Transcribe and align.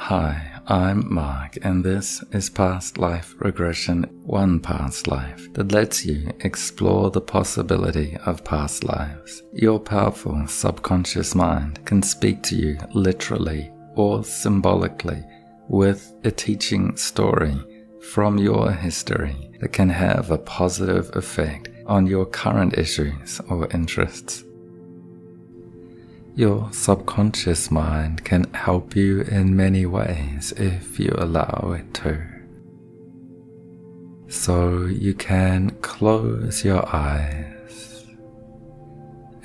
Hi, 0.00 0.60
I'm 0.68 1.12
Mark, 1.12 1.58
and 1.62 1.84
this 1.84 2.24
is 2.32 2.48
Past 2.48 2.96
Life 2.96 3.34
Regression, 3.40 4.04
one 4.22 4.58
past 4.58 5.06
life 5.06 5.52
that 5.52 5.72
lets 5.72 6.06
you 6.06 6.32
explore 6.40 7.10
the 7.10 7.20
possibility 7.20 8.16
of 8.24 8.44
past 8.44 8.84
lives. 8.84 9.42
Your 9.52 9.78
powerful 9.78 10.46
subconscious 10.46 11.34
mind 11.34 11.84
can 11.84 12.00
speak 12.00 12.42
to 12.44 12.56
you 12.56 12.78
literally 12.94 13.70
or 13.96 14.24
symbolically 14.24 15.22
with 15.68 16.14
a 16.24 16.30
teaching 16.30 16.96
story 16.96 17.60
from 18.00 18.38
your 18.38 18.70
history 18.72 19.50
that 19.60 19.74
can 19.74 19.90
have 19.90 20.30
a 20.30 20.38
positive 20.38 21.14
effect 21.16 21.68
on 21.86 22.06
your 22.06 22.24
current 22.24 22.78
issues 22.78 23.40
or 23.50 23.68
interests. 23.72 24.44
Your 26.38 26.72
subconscious 26.72 27.68
mind 27.68 28.22
can 28.22 28.44
help 28.54 28.94
you 28.94 29.22
in 29.22 29.56
many 29.56 29.86
ways 29.86 30.52
if 30.56 31.00
you 31.00 31.12
allow 31.18 31.74
it 31.76 31.92
to. 31.94 32.24
So 34.28 34.84
you 34.84 35.14
can 35.14 35.70
close 35.82 36.64
your 36.64 36.88
eyes 36.94 38.06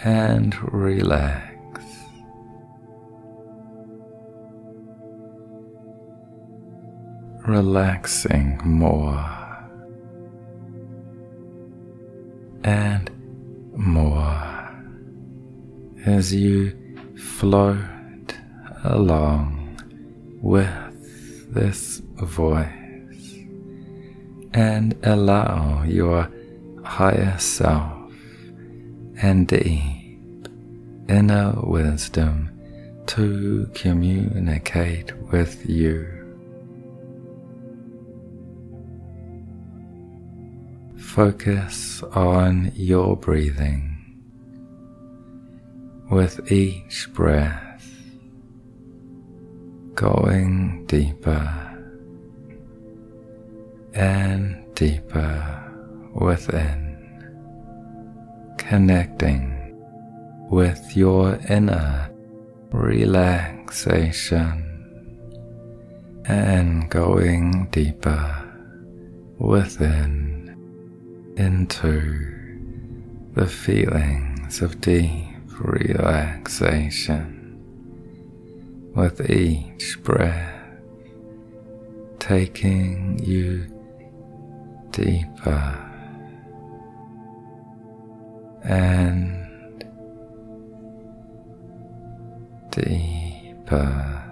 and 0.04 0.56
relax. 0.72 1.84
Relaxing 7.48 8.62
more 8.64 9.18
and 12.64 13.10
more 13.76 14.54
as 16.06 16.32
you 16.36 16.83
float 17.24 18.36
along 18.84 19.80
with 20.42 21.54
this 21.54 22.02
voice 22.16 22.68
and 24.54 24.96
allow 25.04 25.84
your 25.84 26.30
higher 26.84 27.38
self 27.40 28.12
and 29.22 29.48
deep 29.48 30.48
inner 31.08 31.54
wisdom 31.64 32.50
to 33.08 33.70
communicate 33.74 35.16
with 35.32 35.68
you. 35.70 36.08
Focus 40.98 42.04
on 42.14 42.72
your 42.76 43.16
breathing 43.16 43.93
with 46.10 46.52
each 46.52 47.08
breath 47.14 47.74
going 49.96 50.86
deeper 50.88 51.74
and 53.94 54.64
deeper 54.76 55.72
within, 56.16 56.98
connecting 58.58 59.76
with 60.50 60.96
your 60.96 61.40
inner 61.50 62.10
relaxation 62.72 64.70
and 66.26 66.90
going 66.90 67.68
deeper 67.72 68.40
within 69.38 70.56
into 71.38 72.32
the 73.34 73.46
feelings 73.48 74.62
of 74.62 74.82
deep 74.82 75.33
relaxation 75.60 77.40
with 78.96 79.30
each 79.30 80.02
breath 80.04 80.54
taking 82.20 83.20
you 83.24 83.68
deeper 84.92 85.80
and 88.64 89.84
deeper. 92.72 94.24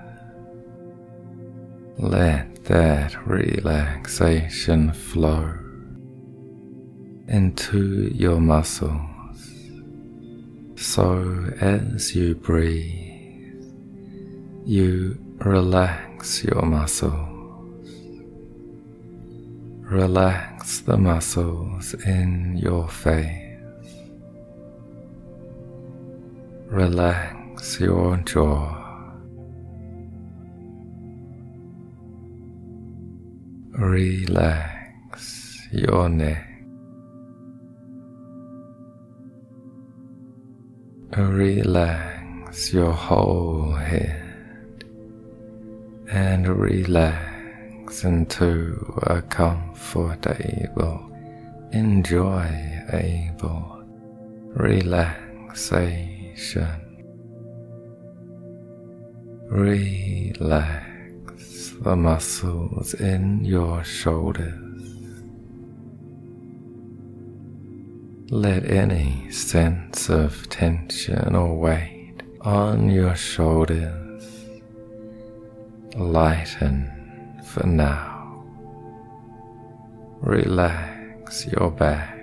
Let 1.98 2.64
that 2.66 3.28
relaxation 3.28 4.94
flow 4.94 5.54
into 7.28 8.10
your 8.14 8.40
muscles 8.40 9.11
so 10.82 11.46
as 11.62 12.16
you 12.16 12.34
breathe, 12.34 13.64
you 14.66 15.16
relax 15.38 16.44
your 16.44 16.64
muscles. 16.64 17.88
Relax 19.82 20.80
the 20.80 20.98
muscles 20.98 21.94
in 22.06 22.58
your 22.58 22.88
face. 22.88 23.60
Relax 26.66 27.80
your 27.80 28.18
jaw. 28.18 29.14
Relax 33.78 35.68
your 35.72 36.10
neck. 36.10 36.51
Relax 41.18 42.72
your 42.72 42.94
whole 42.94 43.74
head 43.74 44.86
and 46.10 46.48
relax 46.48 48.06
into 48.06 48.78
a 49.04 49.22
comfortable, 49.22 51.12
enjoyable 51.74 52.64
relaxation. 54.54 55.58
Relax 59.50 60.94
the 61.82 61.96
muscles 61.98 62.94
in 62.94 63.44
your 63.44 63.84
shoulders 63.84 64.71
Let 68.34 68.64
any 68.72 69.30
sense 69.30 70.08
of 70.10 70.48
tension 70.48 71.36
or 71.36 71.54
weight 71.58 72.24
on 72.40 72.90
your 72.90 73.14
shoulders 73.14 74.24
lighten 75.98 77.42
for 77.44 77.68
now. 77.68 78.46
Relax 80.22 81.46
your 81.48 81.72
back. 81.72 82.18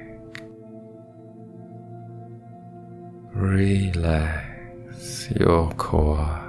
Relax 3.35 5.31
your 5.39 5.71
core. 5.73 6.41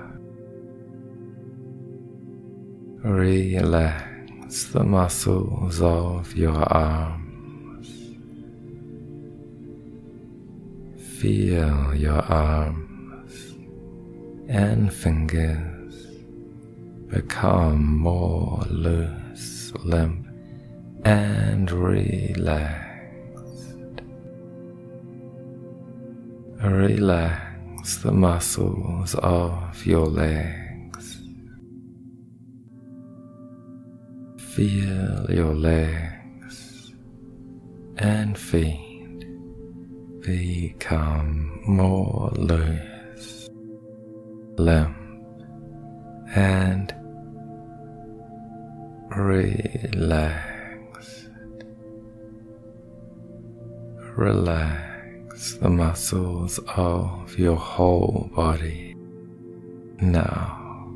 Relax 3.04 4.64
the 4.72 4.86
muscles 4.86 5.82
of 5.82 6.34
your 6.34 6.64
arms 6.74 7.29
Feel 11.20 11.94
your 11.96 12.22
arms 12.32 13.54
and 14.48 14.94
fingers 14.94 16.08
become 17.08 17.98
more 17.98 18.64
loose, 18.70 19.74
limp, 19.84 20.26
and 21.04 21.70
relaxed. 21.70 22.80
Relax 26.64 27.98
the 27.98 28.14
muscles 28.14 29.14
of 29.16 29.86
your 29.86 30.06
legs. 30.06 31.22
Feel 34.56 35.26
your 35.30 35.54
legs 35.54 36.94
and 37.98 38.38
feet 38.38 38.89
become 40.30 41.60
more 41.66 42.30
loose, 42.36 43.50
limp, 44.58 44.96
and 46.36 46.94
relaxed. 49.10 50.30
Relax 54.16 55.56
the 55.56 55.70
muscles 55.70 56.60
of 56.76 57.40
your 57.40 57.56
whole 57.56 58.30
body. 58.36 58.94
Now, 60.00 60.92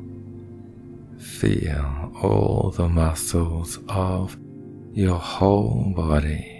feel 1.18 2.12
all 2.22 2.72
the 2.76 2.88
muscles 2.88 3.80
of 3.88 4.36
your 4.92 5.18
whole 5.18 5.92
body 5.96 6.53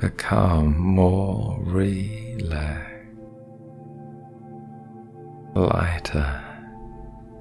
become 0.00 0.78
more 0.78 1.56
relaxed, 1.60 2.86
lighter, 5.54 6.42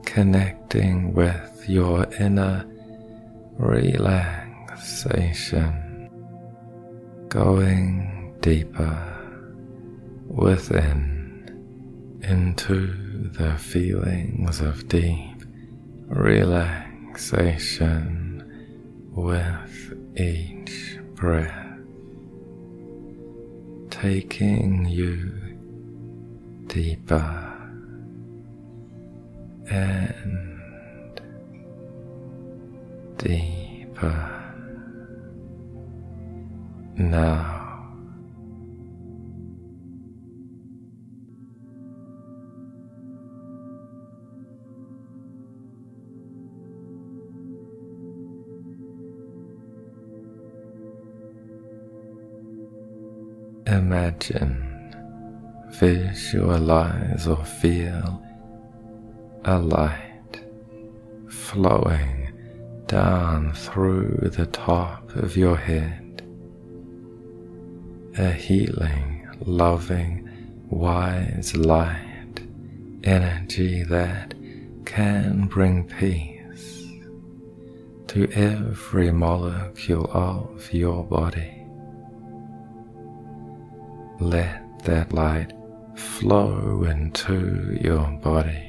connecting 0.06 1.14
with 1.14 1.66
your 1.68 2.06
inner 2.20 2.66
relaxation, 3.58 6.10
going 7.30 8.36
deeper 8.42 9.14
within 10.28 11.24
into 12.24 13.32
the 13.32 13.56
feelings 13.58 14.62
of 14.62 14.88
deep 14.88 15.44
relaxation 16.08 18.44
with 19.12 19.94
each 20.16 21.00
breath, 21.16 21.67
taking 24.02 24.86
you 24.86 25.34
deeper 26.68 27.54
and 29.72 31.20
deeper. 33.18 34.44
Now 36.98 37.57
Imagine, 53.68 54.96
visualize 55.72 57.28
or 57.28 57.44
feel 57.44 58.24
a 59.44 59.60
light 59.60 60.42
flowing 61.28 62.32
down 62.86 63.52
through 63.52 64.30
the 64.32 64.46
top 64.46 65.14
of 65.18 65.36
your 65.36 65.58
head. 65.58 66.26
A 68.18 68.32
healing, 68.32 69.28
loving, 69.42 70.30
wise 70.70 71.54
light 71.54 72.40
energy 73.04 73.84
that 73.84 74.34
can 74.86 75.46
bring 75.48 75.84
peace 75.90 76.86
to 78.08 78.32
every 78.32 79.12
molecule 79.12 80.10
of 80.14 80.72
your 80.72 81.04
body. 81.04 81.57
Let 84.20 84.84
that 84.84 85.14
light 85.14 85.54
flow 85.96 86.84
into 86.84 87.78
your 87.82 88.10
body 88.24 88.68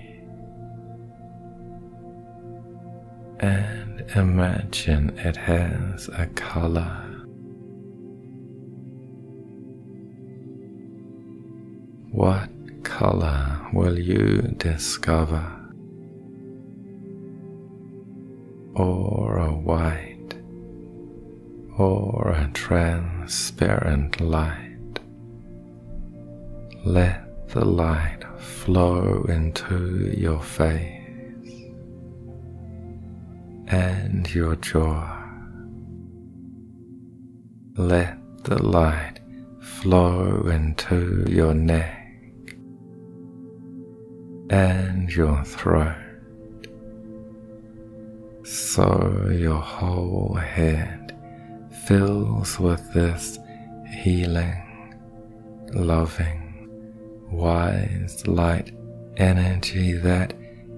and 3.41 4.01
imagine 4.17 5.17
it 5.19 5.37
has 5.37 6.09
a 6.09 6.27
color. 6.27 7.05
What 12.11 12.51
color 12.83 13.69
will 13.73 13.99
you 13.99 14.43
discover? 14.57 15.55
Or 18.75 19.39
a 19.39 19.53
white 19.53 20.35
or 21.77 22.33
a 22.33 22.51
transparent 22.53 24.21
light. 24.21 24.68
Let 26.89 27.49
the 27.49 27.67
light 27.67 28.25
flow 28.39 29.27
into 29.29 30.11
your 30.17 30.41
face 30.41 31.69
and 33.67 34.35
your 34.35 34.57
jaw. 34.57 35.23
Let 37.77 38.17
the 38.45 38.63
light 38.63 39.21
flow 39.61 40.49
into 40.49 41.27
your 41.29 41.53
neck 41.53 42.57
and 44.49 45.13
your 45.13 45.45
throat. 45.45 45.95
So 48.45 49.29
your 49.31 49.61
whole 49.61 50.37
head 50.37 51.15
fills 51.87 52.59
with 52.59 52.83
this 52.95 53.39
healing, 53.91 54.95
loving, 55.75 56.48
wise 57.31 58.27
light 58.27 58.73
energy 59.17 59.93
that 59.93 60.35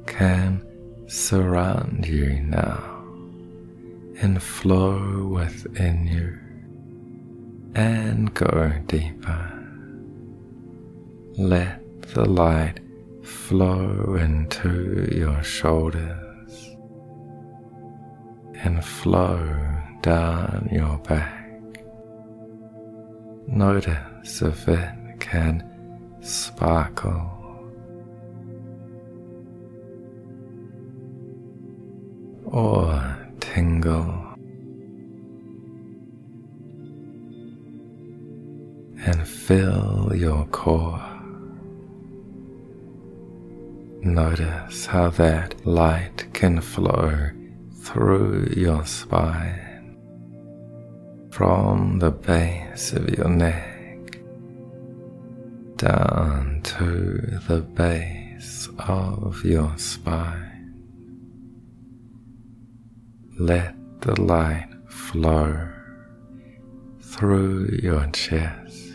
can 0.07 0.63
surround 1.07 2.07
you 2.07 2.41
now 2.41 3.05
and 4.21 4.43
flow 4.43 5.27
within 5.27 6.07
you 6.07 6.39
and 7.75 8.33
go 8.35 8.73
deeper. 8.87 9.53
Let 11.37 12.03
the 12.15 12.25
light 12.25 12.81
flow 13.23 14.17
into 14.19 15.09
your 15.13 15.43
shoulders 15.43 16.77
and 18.55 18.85
flow 18.85 19.39
down 20.03 20.69
your 20.71 20.99
back. 20.99 21.83
Notice 23.47 24.43
if 24.43 24.69
it 24.69 25.21
can 25.21 25.70
sparkle. 26.23 27.37
Or 32.45 33.17
tingle 33.39 34.31
and 39.07 39.27
fill 39.27 40.13
your 40.15 40.45
core. 40.47 41.07
Notice 44.03 44.87
how 44.87 45.11
that 45.11 45.67
light 45.67 46.27
can 46.33 46.61
flow 46.61 47.31
through 47.83 48.53
your 48.57 48.85
spine 48.87 49.99
from 51.31 51.99
the 51.99 52.11
base 52.11 52.93
of 52.93 53.09
your 53.11 53.29
neck 53.29 53.70
down 55.81 56.61
to 56.63 57.41
the 57.49 57.61
base 57.61 58.69
of 58.81 59.43
your 59.43 59.73
spine. 59.79 60.75
Let 63.39 63.75
the 64.03 64.21
light 64.21 64.69
flow 64.91 65.71
through 67.01 67.79
your 67.83 68.07
chest. 68.09 68.93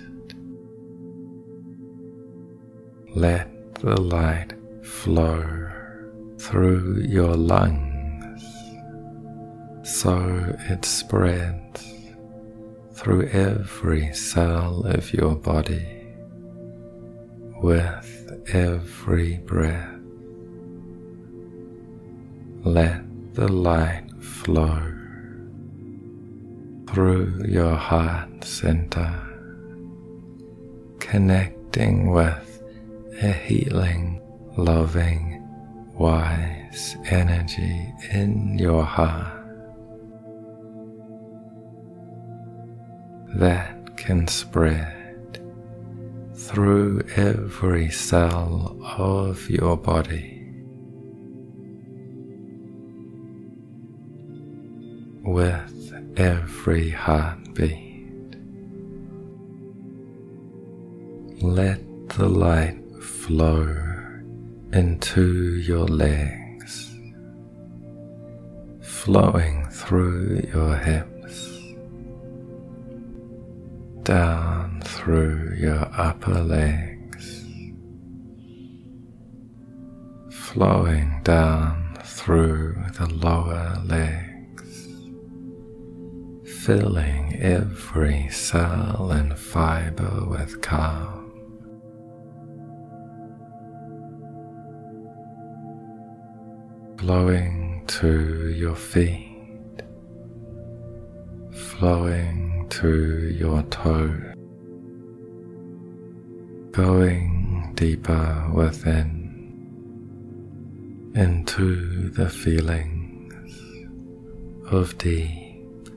Let 3.15 3.49
the 3.81 3.99
light 3.99 4.53
flow 4.83 5.71
through 6.37 7.01
your 7.01 7.33
lungs 7.35 8.43
so 9.81 10.55
it 10.69 10.85
spreads 10.85 11.83
through 12.93 13.27
every 13.29 14.13
cell 14.13 14.85
of 14.85 15.11
your 15.11 15.33
body 15.33 16.04
with 17.65 18.45
every 18.53 19.37
breath. 19.39 19.89
Let 22.63 23.01
the 23.33 23.47
light 23.51 24.05
flow 24.21 24.79
through 26.87 27.41
your 27.47 27.75
heart 27.75 28.43
center, 28.43 29.09
connecting 30.99 32.11
with 32.11 32.61
a 33.23 33.31
healing, 33.31 34.21
loving, 34.57 35.41
wise 35.95 36.95
energy 37.09 37.91
in 38.11 38.59
your 38.59 38.83
heart 38.83 39.43
that 43.33 43.97
can 43.97 44.27
spread 44.27 44.94
through 46.35 47.01
every 47.15 47.89
cell 47.89 48.77
of 48.97 49.49
your 49.49 49.77
body. 49.77 50.31
With 55.23 55.93
every 56.17 56.89
heartbeat, 56.89 58.35
let 61.41 61.79
the 62.09 62.27
light 62.27 62.79
flow 63.01 63.65
into 64.73 65.55
your 65.55 65.87
legs, 65.87 66.93
flowing 68.81 69.65
through 69.71 70.41
your 70.53 70.75
hips, 70.75 71.14
down 74.05 74.79
through 74.85 75.55
your 75.57 75.89
upper 75.97 76.39
legs, 76.39 77.43
flowing 80.29 81.21
down 81.23 81.97
through 82.03 82.75
the 82.99 83.07
lower 83.07 83.81
legs, 83.83 84.87
filling 86.63 87.35
every 87.41 88.29
cell 88.29 89.09
and 89.11 89.35
fiber 89.39 90.23
with 90.29 90.61
calm. 90.61 91.23
Flowing 96.99 97.83
to 97.87 98.49
your 98.49 98.75
feet, 98.75 99.81
flowing 101.51 102.44
to 102.69 103.35
your 103.37 103.61
toe, 103.63 104.33
going 106.71 107.71
deeper 107.75 108.51
within 108.53 109.25
into 111.15 112.09
the 112.09 112.29
feelings 112.29 113.43
of 114.71 114.97
deep 114.97 115.89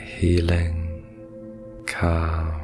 healing, 0.00 1.04
calm, 1.86 2.60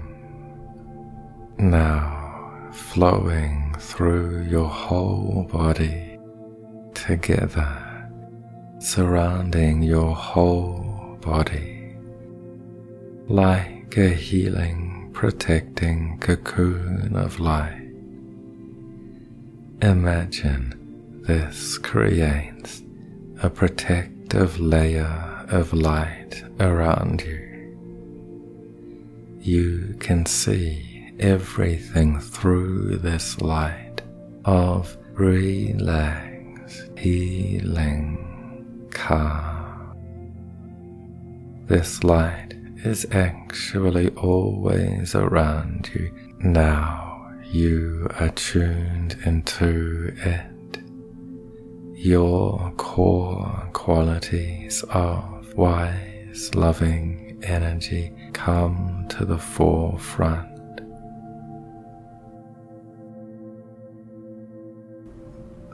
now 1.59 2.71
flowing 2.73 3.75
through 3.79 4.43
your 4.43 4.69
whole 4.69 5.49
body 5.51 6.19
together, 6.95 8.09
surrounding 8.79 9.83
your 9.83 10.15
whole 10.15 11.19
body 11.21 11.82
like 13.33 13.97
a 13.97 14.11
healing, 14.11 15.09
protecting 15.15 16.19
cocoon 16.19 17.17
of 17.17 17.41
light. 17.41 17.89
Imagine 19.81 21.23
this 21.27 21.79
creates 21.79 22.83
a 23.43 23.49
protective 23.49 24.61
layer 24.61 25.47
of 25.49 25.73
light 25.73 26.45
around 26.61 27.23
you. 27.23 27.49
You 29.41 29.97
can 29.99 30.27
see 30.27 31.15
everything 31.19 32.21
through 32.21 32.99
this 32.99 33.41
light 33.41 34.03
of 34.45 34.95
relax, 35.15 36.83
healing, 36.99 38.19
calm. 38.91 39.97
This 41.67 42.05
light 42.05 42.52
is 42.85 43.07
actually 43.13 44.09
always 44.11 45.15
around 45.15 45.91
you. 45.95 46.13
Now 46.39 47.33
you 47.45 48.09
are 48.19 48.31
tuned 48.31 49.17
into 49.25 50.13
it 50.25 50.53
your 52.03 52.73
core 52.79 53.69
qualities 53.73 54.83
of 54.91 55.55
wise, 55.55 56.53
loving 56.53 57.39
energy 57.45 58.13
come 58.33 59.07
to 59.09 59.25
the 59.25 59.39
forefront. 59.39 60.49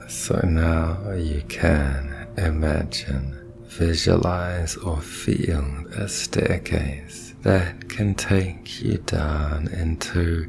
So 0.06 0.38
now 0.44 1.12
you 1.12 1.40
can 1.48 2.28
imagine, 2.36 3.47
visualize, 3.68 4.76
or 4.76 5.00
feel 5.00 5.64
a 5.96 6.08
staircase 6.08 7.34
that 7.42 7.88
can 7.88 8.14
take 8.14 8.82
you 8.82 8.98
down 8.98 9.68
into 9.68 10.48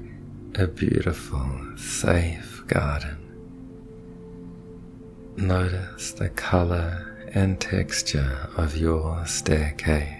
a 0.55 0.65
beautiful, 0.65 1.49
safe 1.77 2.63
garden. 2.67 3.17
Notice 5.37 6.13
the 6.13 6.29
color 6.29 7.15
and 7.33 7.59
texture 7.59 8.49
of 8.57 8.75
your 8.75 9.25
staircase. 9.25 10.15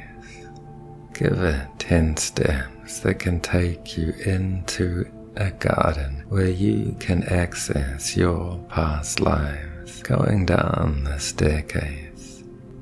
Give 1.13 1.41
it 1.41 1.67
10 1.79 2.17
steps 2.17 2.99
that 2.99 3.19
can 3.19 3.41
take 3.41 3.97
you 3.97 4.13
into 4.25 5.09
a 5.35 5.51
garden 5.51 6.23
where 6.29 6.49
you 6.49 6.95
can 6.99 7.23
access 7.23 8.15
your 8.15 8.59
past 8.69 9.19
lives. 9.19 10.01
Going 10.03 10.45
down 10.45 11.03
the 11.03 11.19
staircase, 11.19 12.08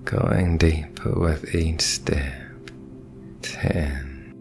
going 0.08 0.58
deeper 0.58 1.12
with 1.20 1.54
each 1.54 1.82
step. 1.82 2.72
10, 3.42 4.34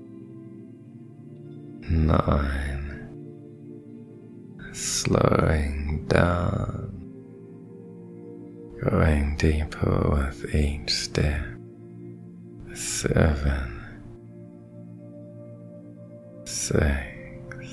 9, 1.90 3.08
slowing 4.73 6.06
down 6.06 6.87
going 8.80 9.37
deeper 9.37 10.08
with 10.12 10.54
each 10.54 10.90
step. 10.90 11.44
Seven, 12.73 13.73
six, 16.44 17.66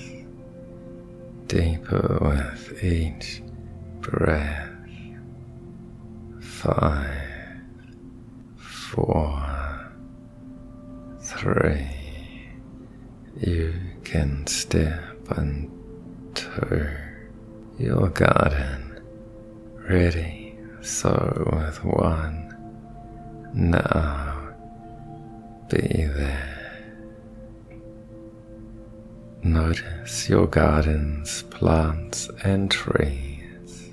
deeper 1.46 2.18
with 2.22 2.84
each 2.84 3.44
breath. 4.00 4.72
Five, 6.42 7.23
four, 8.94 9.92
three. 11.20 11.88
You 13.40 13.74
can 14.04 14.46
step 14.46 15.02
into 15.36 16.92
your 17.80 18.10
garden 18.10 19.02
ready 19.90 20.56
so 20.82 21.12
with 21.52 21.84
one, 21.84 22.56
now 23.56 24.54
be 25.70 25.80
there. 25.80 27.00
Notice 29.42 30.30
your 30.30 30.46
gardens, 30.46 31.42
plants, 31.50 32.30
and 32.44 32.70
trees. 32.70 33.92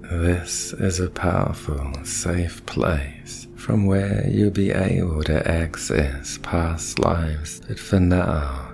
This 0.00 0.72
is 0.72 0.98
a 0.98 1.10
powerful, 1.10 1.92
safe 2.04 2.64
place 2.64 3.46
from 3.60 3.84
where 3.84 4.26
you'll 4.26 4.50
be 4.50 4.70
able 4.70 5.22
to 5.22 5.46
access 5.46 6.38
past 6.42 6.98
lives, 6.98 7.60
but 7.68 7.78
for 7.78 8.00
now, 8.00 8.72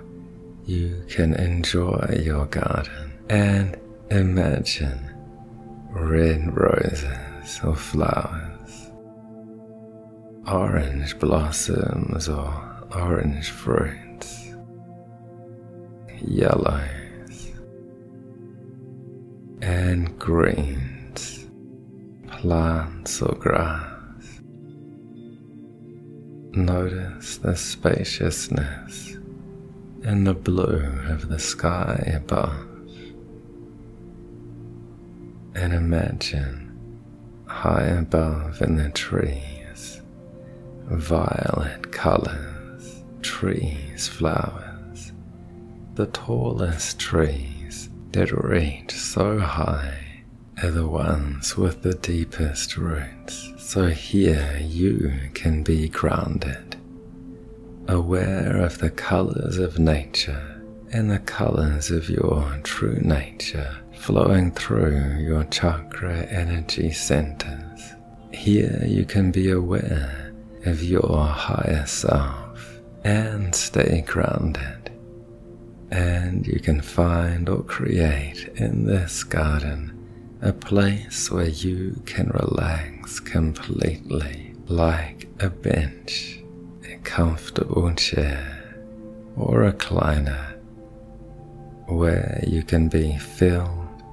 you 0.65 1.03
can 1.09 1.33
enjoy 1.33 2.21
your 2.23 2.45
garden 2.45 3.11
and 3.29 3.77
imagine 4.09 4.97
red 5.89 6.55
roses 6.55 7.59
or 7.65 7.75
flowers, 7.75 8.89
orange 10.47 11.19
blossoms 11.19 12.29
or 12.29 12.53
orange 12.95 13.49
fruits, 13.49 14.53
yellows 16.21 17.51
and 19.61 20.17
greens, 20.17 21.45
plants 22.29 23.21
or 23.21 23.35
grass. 23.35 23.96
Notice 26.53 27.37
the 27.37 27.55
spaciousness 27.55 29.17
and 30.03 30.25
the 30.25 30.33
blue 30.33 30.99
of 31.07 31.27
the 31.27 31.39
sky 31.39 32.11
above 32.15 32.67
and 35.53 35.73
imagine 35.73 36.67
high 37.47 37.85
above 37.85 38.61
in 38.61 38.75
the 38.75 38.89
trees, 38.89 40.01
violet 40.85 41.91
colors, 41.91 43.03
trees, 43.21 44.07
flowers, 44.07 45.11
the 45.95 46.05
tallest 46.07 46.99
trees 46.99 47.89
that 48.11 48.31
reach 48.31 48.91
so 48.93 49.39
high 49.39 50.23
are 50.61 50.71
the 50.71 50.87
ones 50.87 51.57
with 51.57 51.81
the 51.81 51.95
deepest 51.95 52.77
roots. 52.77 53.56
So 53.67 53.87
here 53.87 54.61
you 54.63 55.11
can 55.33 55.61
be 55.61 55.89
grounded, 55.89 56.77
aware 57.89 58.61
of 58.61 58.77
the 58.77 58.89
colors 58.89 59.57
of 59.57 59.77
nature 59.77 60.63
and 60.93 61.11
the 61.11 61.19
colors 61.19 61.91
of 61.91 62.09
your 62.09 62.61
true 62.63 62.97
nature 63.01 63.77
flowing 63.91 64.51
through 64.51 65.17
your 65.17 65.43
chakra 65.43 66.19
energy 66.27 66.93
centers. 66.93 67.93
Here 68.31 68.85
you 68.87 69.03
can 69.03 69.31
be 69.31 69.51
aware 69.51 70.33
of 70.63 70.81
your 70.81 71.25
higher 71.25 71.85
self 71.85 72.79
and 73.03 73.53
stay 73.53 74.01
grounded. 74.07 74.91
And 75.91 76.47
you 76.47 76.61
can 76.61 76.79
find 76.79 77.49
or 77.49 77.63
create 77.63 78.47
in 78.55 78.85
this 78.85 79.25
garden 79.25 79.93
a 80.41 80.53
place 80.53 81.29
where 81.29 81.49
you 81.49 82.01
can 82.05 82.29
relax 82.29 82.96
completely, 83.19 84.53
like 84.67 85.27
a 85.39 85.49
bench, 85.49 86.39
a 86.83 86.97
comfortable 86.97 87.93
chair, 87.93 88.75
or 89.35 89.63
a 89.63 89.73
recliner, 89.73 90.57
where 91.87 92.43
you 92.45 92.63
can 92.63 92.89
be 92.89 93.17
filled 93.17 94.03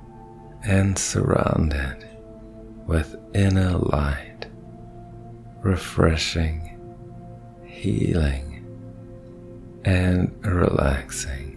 and 0.65 0.99
surrounded 0.99 2.09
with 2.87 3.17
inner 3.35 3.73
light, 3.79 4.47
refreshing, 5.63 6.79
healing, 7.65 8.65
and 9.85 10.33
relaxing. 10.47 11.51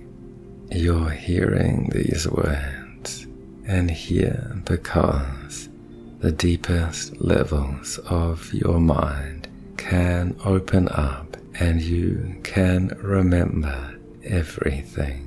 You're 0.72 1.10
hearing 1.10 1.90
these 1.94 2.28
words 2.28 3.28
and 3.66 3.90
here 3.90 4.60
because 4.66 5.70
the 6.20 6.32
deepest 6.32 7.22
levels 7.22 8.00
of 8.10 8.52
your 8.52 8.80
mind 8.80 9.48
can 9.78 10.36
open 10.44 10.88
up 10.90 11.38
and 11.60 11.80
you 11.80 12.40
can 12.44 12.88
remember 13.02 14.00
everything. 14.24 15.24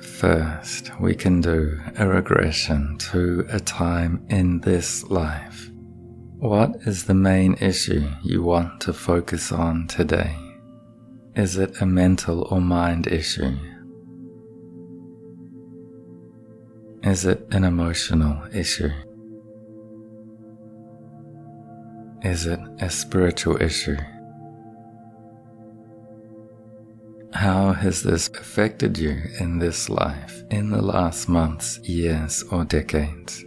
First, 0.00 0.98
we 0.98 1.14
can 1.14 1.42
do 1.42 1.78
a 1.98 2.06
regression 2.06 2.96
to 3.12 3.46
a 3.50 3.60
time 3.60 4.24
in 4.30 4.60
this 4.60 5.04
life. 5.10 5.70
What 6.38 6.76
is 6.86 7.04
the 7.04 7.14
main 7.14 7.54
issue 7.60 8.08
you 8.22 8.42
want 8.42 8.80
to 8.82 8.94
focus 8.94 9.52
on 9.52 9.86
today? 9.88 10.36
Is 11.34 11.58
it 11.58 11.82
a 11.82 11.86
mental 11.86 12.46
or 12.50 12.60
mind 12.60 13.06
issue? 13.06 13.56
Is 17.04 17.26
it 17.26 17.46
an 17.50 17.64
emotional 17.64 18.42
issue? 18.54 18.88
Is 22.22 22.46
it 22.46 22.58
a 22.80 22.88
spiritual 22.88 23.60
issue? 23.60 23.98
How 27.34 27.74
has 27.74 28.02
this 28.02 28.28
affected 28.28 28.96
you 28.96 29.20
in 29.38 29.58
this 29.58 29.90
life 29.90 30.44
in 30.50 30.70
the 30.70 30.80
last 30.80 31.28
months, 31.28 31.78
years, 31.80 32.42
or 32.44 32.64
decades? 32.64 33.44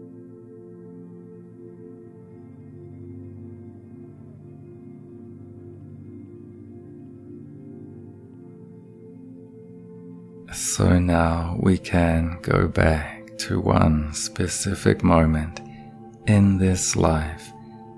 So 10.53 10.99
now 10.99 11.57
we 11.59 11.79
can 11.79 12.37
go 12.43 12.67
back 12.67 13.16
to 13.39 13.59
one 13.59 14.13
specific 14.13 15.03
moment 15.03 15.61
in 16.27 16.57
this 16.57 16.95
life 16.95 17.51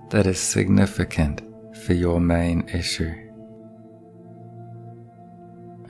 that 0.09 0.27
is 0.27 0.39
significant 0.39 1.41
for 1.85 1.93
your 1.93 2.19
main 2.19 2.67
issue. 2.69 3.13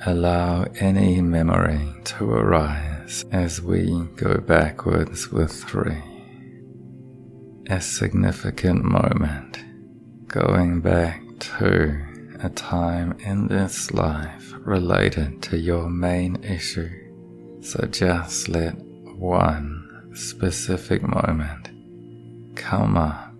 Allow 0.05 0.63
any 0.79 1.21
memory 1.21 1.93
to 2.05 2.31
arise 2.31 3.25
as 3.31 3.61
we 3.61 4.07
go 4.15 4.37
backwards 4.37 5.29
with 5.31 5.51
three. 5.51 6.03
A 7.69 7.81
significant 7.81 8.83
moment 8.83 9.63
going 10.27 10.79
back 10.79 11.21
to 11.39 12.01
a 12.41 12.49
time 12.49 13.17
in 13.19 13.47
this 13.47 13.91
life 13.91 14.53
related 14.59 15.41
to 15.43 15.57
your 15.57 15.89
main 15.89 16.41
issue. 16.43 16.89
So 17.61 17.85
just 17.91 18.47
let 18.47 18.75
one 19.19 20.11
specific 20.15 21.01
moment 21.03 21.69
come 22.55 22.95
up 22.95 23.33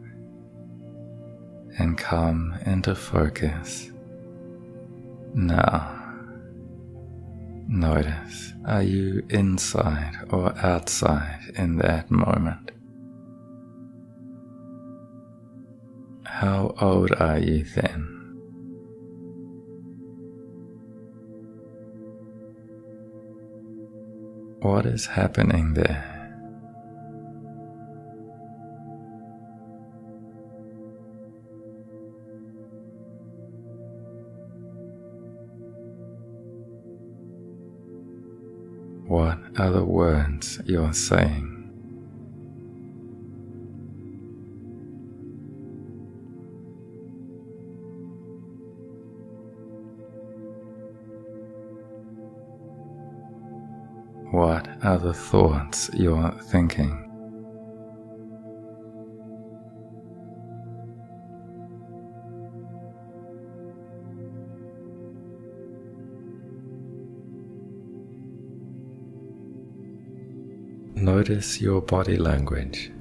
and 1.78 1.98
come 1.98 2.54
into 2.66 2.94
focus. 2.94 3.90
Now, 5.34 5.96
notice 7.70 8.52
are 8.66 8.84
you 8.84 9.26
inside 9.30 10.18
or 10.30 10.54
outside 10.58 11.54
in 11.56 11.78
that 11.78 12.12
moment? 12.12 12.72
How 16.26 16.76
old 16.82 17.14
are 17.14 17.40
you 17.40 17.64
then? 17.64 18.19
What 24.70 24.86
is 24.86 25.08
happening 25.08 25.74
there? 25.74 26.06
What 39.08 39.40
are 39.58 39.72
the 39.72 39.84
words 39.84 40.62
you're 40.66 40.94
saying? 40.94 41.59
Are 54.82 54.98
the 54.98 55.14
thoughts 55.14 55.90
you're 55.94 56.32
thinking? 56.44 57.06
Notice 70.96 71.62
your 71.62 71.82
body 71.82 72.18
language. 72.18 72.92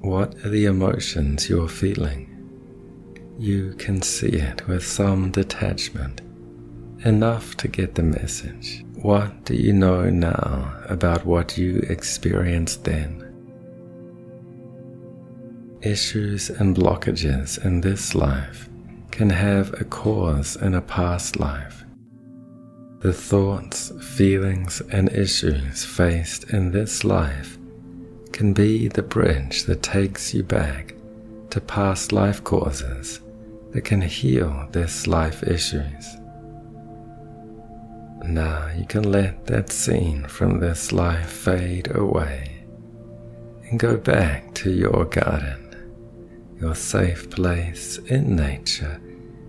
What 0.00 0.34
are 0.44 0.48
the 0.48 0.66
emotions 0.66 1.48
you're 1.48 1.68
feeling? 1.68 2.28
You 3.38 3.74
can 3.74 4.02
see 4.02 4.28
it 4.28 4.66
with 4.66 4.84
some 4.84 5.30
detachment 5.30 6.22
enough 7.04 7.56
to 7.56 7.68
get 7.68 7.94
the 7.94 8.02
message. 8.02 8.84
What 8.94 9.44
do 9.44 9.54
you 9.54 9.72
know 9.72 10.08
now 10.08 10.72
about 10.88 11.26
what 11.26 11.58
you 11.58 11.78
experienced 11.88 12.84
then? 12.84 13.18
Issues 15.82 16.48
and 16.48 16.76
blockages 16.76 17.64
in 17.64 17.80
this 17.80 18.14
life 18.14 18.68
can 19.10 19.30
have 19.30 19.74
a 19.80 19.84
cause 19.84 20.54
in 20.56 20.74
a 20.74 20.80
past 20.80 21.40
life. 21.40 21.84
The 23.00 23.12
thoughts, 23.12 23.90
feelings, 24.00 24.80
and 24.92 25.12
issues 25.12 25.84
faced 25.84 26.52
in 26.52 26.70
this 26.70 27.02
life 27.02 27.58
can 28.30 28.52
be 28.52 28.86
the 28.86 29.02
bridge 29.02 29.64
that 29.64 29.82
takes 29.82 30.32
you 30.32 30.44
back 30.44 30.94
to 31.50 31.60
past 31.60 32.12
life 32.12 32.44
causes 32.44 33.20
that 33.72 33.82
can 33.82 34.00
heal 34.00 34.68
this 34.70 35.06
life 35.08 35.42
issues. 35.42 36.16
Now 38.24 38.68
you 38.68 38.86
can 38.86 39.10
let 39.10 39.46
that 39.46 39.70
scene 39.70 40.24
from 40.28 40.60
this 40.60 40.92
life 40.92 41.28
fade 41.28 41.94
away 41.94 42.64
and 43.64 43.80
go 43.80 43.96
back 43.96 44.54
to 44.54 44.70
your 44.70 45.06
garden, 45.06 46.56
your 46.60 46.76
safe 46.76 47.28
place 47.30 47.98
in 47.98 48.36
nature 48.36 49.00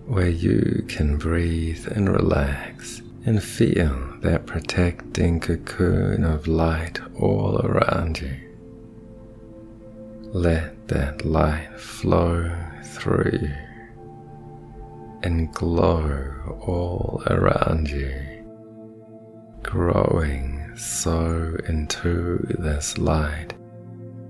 where 0.06 0.28
you 0.28 0.84
can 0.88 1.16
breathe 1.16 1.86
and 1.92 2.12
relax 2.12 3.00
and 3.24 3.40
feel 3.40 3.96
that 4.22 4.44
protecting 4.44 5.38
cocoon 5.38 6.24
of 6.24 6.48
light 6.48 6.98
all 7.20 7.60
around 7.64 8.20
you. 8.20 8.36
Let 10.32 10.88
that 10.88 11.24
light 11.24 11.78
flow 11.78 12.50
through 12.82 13.38
you 13.40 13.54
and 15.22 15.54
glow 15.54 16.58
all 16.60 17.22
around 17.28 17.88
you 17.88 18.33
growing 19.64 20.76
so 20.76 21.56
into 21.66 22.38
this 22.60 22.96
light, 22.98 23.54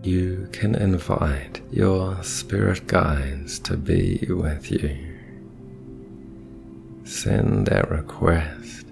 you 0.03 0.49
can 0.53 0.75
invite 0.75 1.61
your 1.71 2.23
spirit 2.23 2.87
guides 2.87 3.59
to 3.59 3.77
be 3.77 4.25
with 4.31 4.71
you. 4.71 5.19
Send 7.05 7.67
that 7.67 7.91
request. 7.91 8.87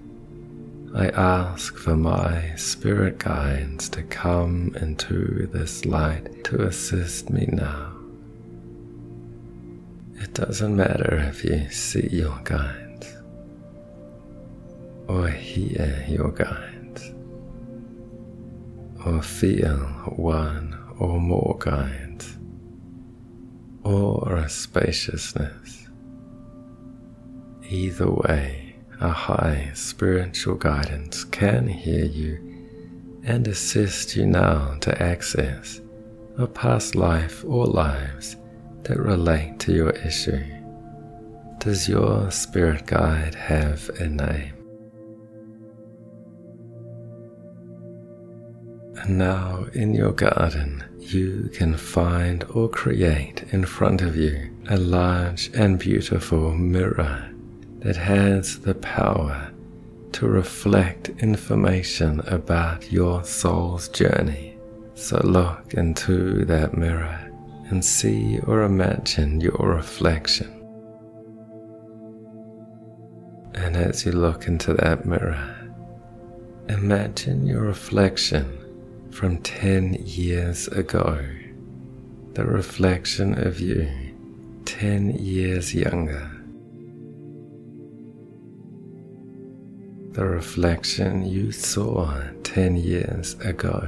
I 0.93 1.07
ask 1.09 1.75
for 1.75 1.95
my 1.95 2.53
spirit 2.55 3.17
guides 3.17 3.89
to 3.89 4.03
come 4.03 4.75
into 4.79 5.47
this 5.51 5.85
light 5.85 6.43
to 6.45 6.67
assist 6.67 7.31
me 7.31 7.47
now. 7.51 7.93
It 10.15 10.33
doesn't 10.35 10.75
matter 10.75 11.15
if 11.29 11.43
you 11.43 11.69
see 11.71 12.07
your 12.11 12.39
guide 12.43 12.82
or 15.07 15.27
hear 15.27 16.05
your 16.07 16.31
guides, 16.31 17.13
or 19.05 19.21
feel 19.21 19.77
one 20.15 20.77
or 20.99 21.19
more 21.19 21.57
guides, 21.59 22.37
or 23.83 24.35
a 24.37 24.49
spaciousness. 24.49 25.89
Either 27.69 28.09
way, 28.09 28.75
a 28.99 29.09
high 29.09 29.71
spiritual 29.73 30.55
guidance 30.55 31.23
can 31.25 31.67
hear 31.67 32.05
you 32.05 32.37
and 33.23 33.47
assist 33.47 34.15
you 34.15 34.25
now 34.25 34.77
to 34.81 35.01
access 35.01 35.81
a 36.37 36.47
past 36.47 36.95
life 36.95 37.43
or 37.45 37.65
lives 37.65 38.35
that 38.83 38.97
relate 38.97 39.59
to 39.59 39.73
your 39.73 39.91
issue. 39.91 40.43
Does 41.59 41.87
your 41.87 42.31
spirit 42.31 42.85
guide 42.85 43.35
have 43.35 43.89
a 43.99 44.07
name? 44.07 44.52
And 48.97 49.17
now 49.17 49.65
in 49.73 49.93
your 49.93 50.11
garden, 50.11 50.83
you 50.99 51.49
can 51.53 51.75
find 51.75 52.43
or 52.45 52.69
create 52.69 53.43
in 53.51 53.65
front 53.65 54.01
of 54.01 54.15
you 54.15 54.49
a 54.69 54.77
large 54.77 55.49
and 55.53 55.77
beautiful 55.77 56.53
mirror 56.53 57.29
that 57.79 57.97
has 57.97 58.59
the 58.59 58.75
power 58.75 59.51
to 60.13 60.27
reflect 60.27 61.09
information 61.19 62.21
about 62.21 62.91
your 62.91 63.23
soul's 63.23 63.89
journey. 63.89 64.57
So 64.95 65.19
look 65.23 65.73
into 65.73 66.45
that 66.45 66.77
mirror 66.77 67.19
and 67.69 67.83
see 67.83 68.39
or 68.45 68.61
imagine 68.63 69.41
your 69.41 69.75
reflection. 69.75 70.59
And 73.55 73.75
as 73.75 74.05
you 74.05 74.11
look 74.11 74.47
into 74.47 74.73
that 74.75 75.05
mirror, 75.05 75.55
imagine 76.69 77.45
your 77.45 77.61
reflection 77.61 78.62
from 79.13 79.37
10 79.37 79.93
years 79.93 80.67
ago, 80.69 81.23
the 82.33 82.43
reflection 82.43 83.37
of 83.45 83.59
you 83.59 83.87
10 84.65 85.11
years 85.11 85.75
younger. 85.75 86.31
The 90.13 90.25
reflection 90.25 91.25
you 91.27 91.51
saw 91.51 92.21
10 92.41 92.75
years 92.77 93.35
ago. 93.41 93.87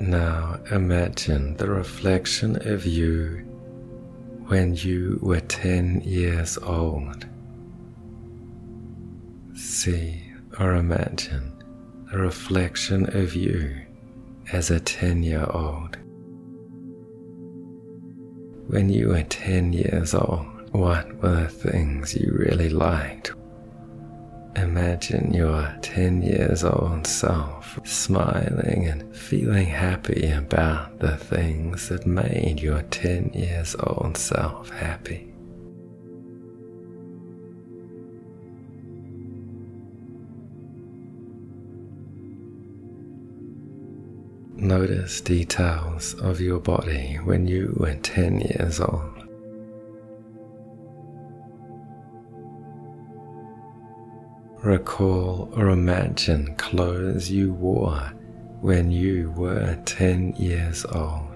Now 0.00 0.58
imagine 0.70 1.54
the 1.58 1.68
reflection 1.68 2.56
of 2.66 2.86
you 2.86 3.44
when 4.46 4.74
you 4.74 5.18
were 5.20 5.40
10 5.40 6.00
years 6.00 6.56
old 6.56 7.26
see 9.58 10.22
or 10.60 10.76
imagine 10.76 11.52
a 12.12 12.18
reflection 12.18 13.04
of 13.16 13.34
you 13.34 13.76
as 14.52 14.70
a 14.70 14.80
10 14.80 15.22
year 15.22 15.46
old. 15.50 15.96
When 18.68 18.88
you 18.88 19.08
were 19.08 19.24
10 19.24 19.72
years 19.72 20.14
old, 20.14 20.46
what 20.72 21.12
were 21.22 21.44
the 21.44 21.48
things 21.48 22.14
you 22.14 22.32
really 22.38 22.68
liked? 22.68 23.32
Imagine 24.56 25.34
your 25.34 25.74
10 25.82 26.22
years 26.22 26.64
old 26.64 27.06
self 27.06 27.78
smiling 27.84 28.86
and 28.86 29.14
feeling 29.14 29.66
happy 29.66 30.30
about 30.30 30.98
the 31.00 31.16
things 31.16 31.88
that 31.88 32.06
made 32.06 32.60
your 32.60 32.82
10 32.82 33.32
years 33.34 33.74
old 33.80 34.16
self 34.16 34.70
happy. 34.70 35.27
Notice 44.60 45.20
details 45.20 46.14
of 46.14 46.40
your 46.40 46.58
body 46.58 47.14
when 47.22 47.46
you 47.46 47.76
were 47.78 47.94
10 47.94 48.40
years 48.40 48.80
old. 48.80 49.22
Recall 54.64 55.48
or 55.54 55.68
imagine 55.68 56.56
clothes 56.56 57.30
you 57.30 57.52
wore 57.52 58.12
when 58.60 58.90
you 58.90 59.30
were 59.36 59.78
10 59.84 60.34
years 60.36 60.84
old. 60.86 61.27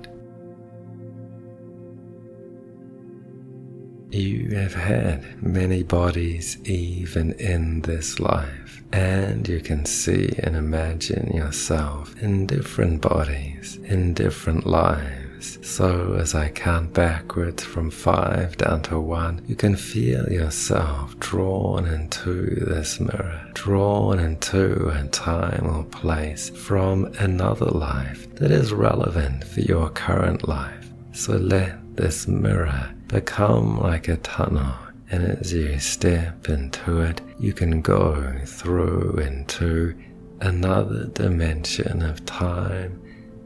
You 4.12 4.50
have 4.56 4.74
had 4.74 5.42
many 5.42 5.82
bodies 5.82 6.58
even 6.64 7.32
in 7.32 7.80
this 7.80 8.20
life, 8.20 8.82
and 8.92 9.48
you 9.48 9.60
can 9.60 9.86
see 9.86 10.34
and 10.42 10.54
imagine 10.54 11.34
yourself 11.34 12.14
in 12.20 12.46
different 12.46 13.00
bodies, 13.00 13.78
in 13.84 14.12
different 14.12 14.66
lives. 14.66 15.58
So, 15.66 16.18
as 16.20 16.34
I 16.34 16.50
count 16.50 16.92
backwards 16.92 17.64
from 17.64 17.90
five 17.90 18.58
down 18.58 18.82
to 18.82 19.00
one, 19.00 19.42
you 19.48 19.56
can 19.56 19.76
feel 19.76 20.30
yourself 20.30 21.18
drawn 21.18 21.86
into 21.86 22.66
this 22.66 23.00
mirror, 23.00 23.50
drawn 23.54 24.18
into 24.18 24.90
a 24.90 25.08
time 25.08 25.66
or 25.66 25.84
place 25.84 26.50
from 26.50 27.06
another 27.18 27.70
life 27.70 28.32
that 28.34 28.50
is 28.50 28.74
relevant 28.74 29.44
for 29.44 29.62
your 29.62 29.88
current 29.88 30.46
life. 30.46 30.90
So, 31.12 31.32
let 31.38 31.81
this 31.94 32.26
mirror 32.26 32.94
become 33.08 33.78
like 33.78 34.08
a 34.08 34.16
tunnel, 34.18 34.74
and 35.10 35.24
as 35.24 35.52
you 35.52 35.78
step 35.78 36.48
into 36.48 37.00
it, 37.00 37.20
you 37.38 37.52
can 37.52 37.82
go 37.82 38.34
through 38.46 39.18
into 39.18 39.94
another 40.40 41.06
dimension 41.06 42.02
of 42.02 42.24
time 42.24 43.00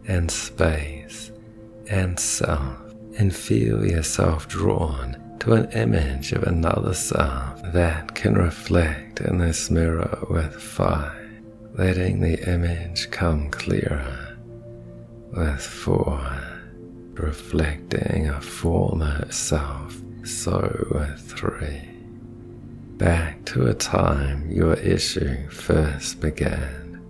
and 0.07 0.31
space 0.31 1.33
and 1.89 2.19
self, 2.19 2.79
and 3.19 3.35
feel 3.35 3.85
yourself 3.85 4.47
drawn 4.49 5.17
to 5.41 5.53
an 5.53 5.71
image 5.73 6.33
of 6.33 6.43
another 6.45 6.95
self 6.95 7.61
that 7.73 8.15
can 8.15 8.35
reflect 8.35 9.21
in 9.21 9.39
this 9.39 9.71
mirror 9.71 10.19
with 10.31 10.55
fire, 10.61 11.41
letting 11.75 12.21
the 12.21 12.39
image 12.51 13.11
come 13.11 13.51
clearer 13.51 14.37
with 15.33 15.61
four 15.61 16.56
reflecting 17.19 18.29
a 18.29 18.41
former 18.41 19.31
self, 19.31 20.01
so 20.25 21.15
three. 21.19 21.83
Back 22.97 23.45
to 23.47 23.67
a 23.67 23.75
time 23.75 24.51
your 24.51 24.75
issue 24.75 25.49
first 25.49 26.21
began, 26.21 27.03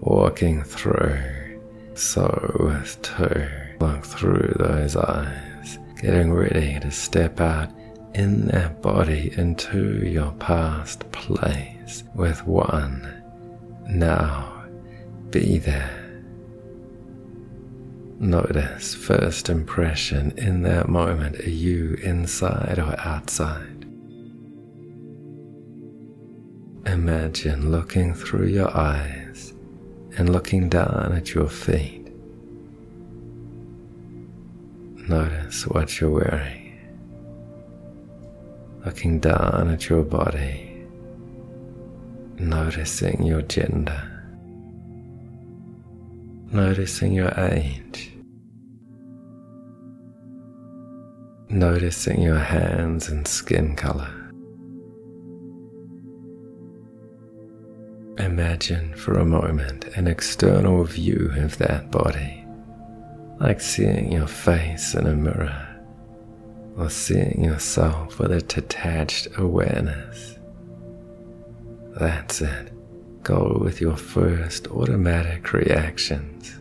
walking 0.00 0.62
through, 0.62 1.60
so 1.94 2.84
two, 3.02 3.48
look 3.80 4.04
through 4.04 4.54
those 4.58 4.96
eyes, 4.96 5.78
getting 6.00 6.32
ready 6.32 6.78
to 6.80 6.90
step 6.90 7.40
out 7.40 7.70
in 8.14 8.46
that 8.48 8.80
body 8.82 9.32
into 9.36 10.06
your 10.06 10.32
past 10.32 11.10
place 11.12 12.04
with 12.14 12.46
one. 12.46 13.22
Now, 13.88 14.64
be 15.30 15.58
there 15.58 15.95
Notice 18.18 18.94
first 18.94 19.50
impression 19.50 20.32
in 20.38 20.62
that 20.62 20.88
moment. 20.88 21.38
Are 21.40 21.50
you 21.50 21.98
inside 22.02 22.78
or 22.78 22.98
outside? 22.98 23.84
Imagine 26.86 27.70
looking 27.70 28.14
through 28.14 28.46
your 28.46 28.74
eyes 28.74 29.52
and 30.16 30.32
looking 30.32 30.70
down 30.70 31.12
at 31.14 31.34
your 31.34 31.48
feet. 31.48 32.10
Notice 35.10 35.66
what 35.66 36.00
you're 36.00 36.10
wearing. 36.10 36.78
Looking 38.86 39.20
down 39.20 39.68
at 39.68 39.90
your 39.90 40.02
body. 40.02 40.86
Noticing 42.38 43.24
your 43.24 43.42
gender 43.42 44.15
noticing 46.52 47.12
your 47.12 47.32
age, 47.38 48.12
noticing 51.48 52.22
your 52.22 52.38
hands 52.38 53.08
and 53.08 53.26
skin 53.26 53.74
color. 53.74 54.12
Imagine 58.18 58.94
for 58.94 59.18
a 59.18 59.24
moment 59.24 59.84
an 59.96 60.06
external 60.06 60.84
view 60.84 61.32
of 61.36 61.58
that 61.58 61.90
body, 61.90 62.44
like 63.40 63.60
seeing 63.60 64.12
your 64.12 64.26
face 64.26 64.94
in 64.94 65.06
a 65.06 65.14
mirror 65.14 65.62
or 66.78 66.90
seeing 66.90 67.44
yourself 67.44 68.18
with 68.18 68.32
a 68.32 68.40
detached 68.40 69.28
awareness. 69.38 70.38
That's 71.98 72.40
it. 72.40 72.75
Go 73.26 73.58
with 73.60 73.80
your 73.80 73.96
first 73.96 74.68
automatic 74.68 75.52
reactions. 75.52 76.60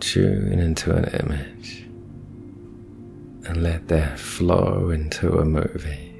Tune 0.00 0.52
into 0.52 0.94
an 0.94 1.04
image 1.24 1.86
and 3.48 3.62
let 3.62 3.88
that 3.88 4.20
flow 4.20 4.90
into 4.90 5.38
a 5.38 5.46
movie. 5.46 6.12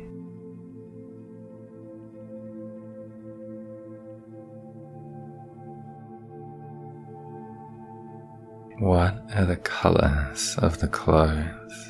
What 8.79 9.23
are 9.35 9.45
the 9.45 9.57
colors 9.57 10.57
of 10.63 10.79
the 10.81 10.89
clothes? 10.89 11.86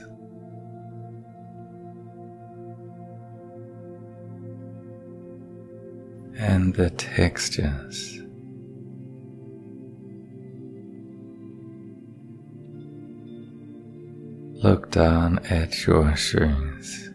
And 6.39 6.75
the 6.75 6.91
textures. 6.91 8.21
Look 14.63 14.91
down 14.91 15.39
at 15.51 15.87
your 15.87 16.15
shoes. 16.15 17.11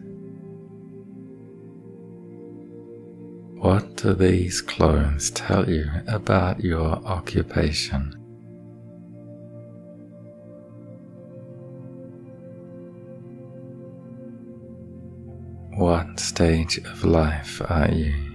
What 3.62 3.96
do 3.96 4.14
these 4.14 4.60
clothes 4.60 5.30
tell 5.30 5.70
you 5.70 5.86
about 6.08 6.64
your 6.64 6.96
occupation? 7.04 8.14
What 15.76 16.18
stage 16.18 16.78
of 16.78 17.04
life 17.04 17.62
are 17.68 17.90
you? 17.90 18.31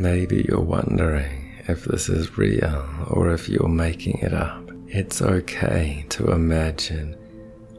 Maybe 0.00 0.46
you're 0.48 0.62
wondering 0.62 1.52
if 1.68 1.84
this 1.84 2.08
is 2.08 2.38
real 2.38 2.86
or 3.08 3.34
if 3.34 3.50
you're 3.50 3.68
making 3.68 4.20
it 4.20 4.32
up. 4.32 4.70
It's 4.86 5.20
okay 5.20 6.06
to 6.08 6.32
imagine 6.32 7.18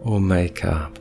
or 0.03 0.19
make 0.21 0.63
up 0.63 0.99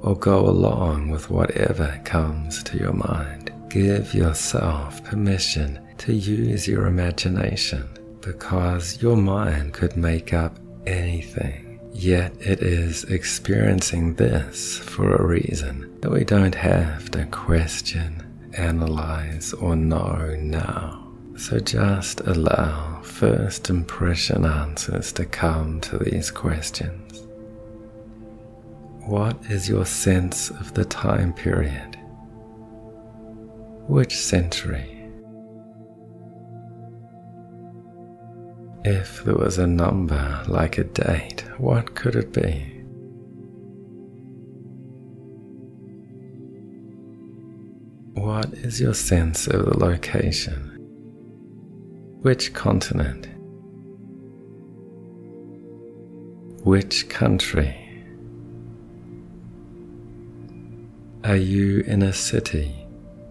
or 0.00 0.14
go 0.14 0.48
along 0.48 1.10
with 1.10 1.28
whatever 1.28 2.00
comes 2.04 2.62
to 2.62 2.78
your 2.78 2.92
mind. 2.92 3.52
Give 3.68 4.14
yourself 4.14 5.02
permission 5.02 5.80
to 5.98 6.14
use 6.14 6.68
your 6.68 6.86
imagination 6.86 7.88
because 8.20 9.02
your 9.02 9.16
mind 9.16 9.74
could 9.74 9.96
make 9.96 10.32
up 10.32 10.56
anything. 10.86 11.80
Yet 11.92 12.32
it 12.38 12.62
is 12.62 13.02
experiencing 13.04 14.14
this 14.14 14.78
for 14.78 15.16
a 15.16 15.26
reason 15.26 15.98
that 16.00 16.12
we 16.12 16.22
don't 16.22 16.54
have 16.54 17.10
to 17.10 17.26
question, 17.26 18.24
analyze, 18.54 19.52
or 19.52 19.76
know 19.76 20.36
now. 20.38 21.06
So 21.36 21.58
just 21.58 22.20
allow 22.20 23.00
first 23.02 23.70
impression 23.70 24.44
answers 24.44 25.12
to 25.12 25.24
come 25.24 25.80
to 25.82 25.98
these 25.98 26.30
questions. 26.30 27.26
What 29.06 29.36
is 29.48 29.68
your 29.68 29.86
sense 29.86 30.50
of 30.50 30.74
the 30.74 30.84
time 30.84 31.32
period? 31.32 31.96
Which 33.88 34.16
century? 34.16 34.96
If 38.84 39.24
there 39.24 39.36
was 39.36 39.58
a 39.58 39.66
number 39.66 40.44
like 40.46 40.78
a 40.78 40.84
date, 40.84 41.44
what 41.58 41.94
could 41.94 42.16
it 42.16 42.32
be? 42.32 42.79
What 48.20 48.52
is 48.52 48.78
your 48.78 48.92
sense 48.92 49.46
of 49.46 49.64
the 49.64 49.78
location? 49.78 50.76
Which 52.20 52.52
continent? 52.52 53.26
Which 56.62 57.08
country? 57.08 57.74
Are 61.24 61.34
you 61.34 61.80
in 61.86 62.02
a 62.02 62.12
city, 62.12 62.86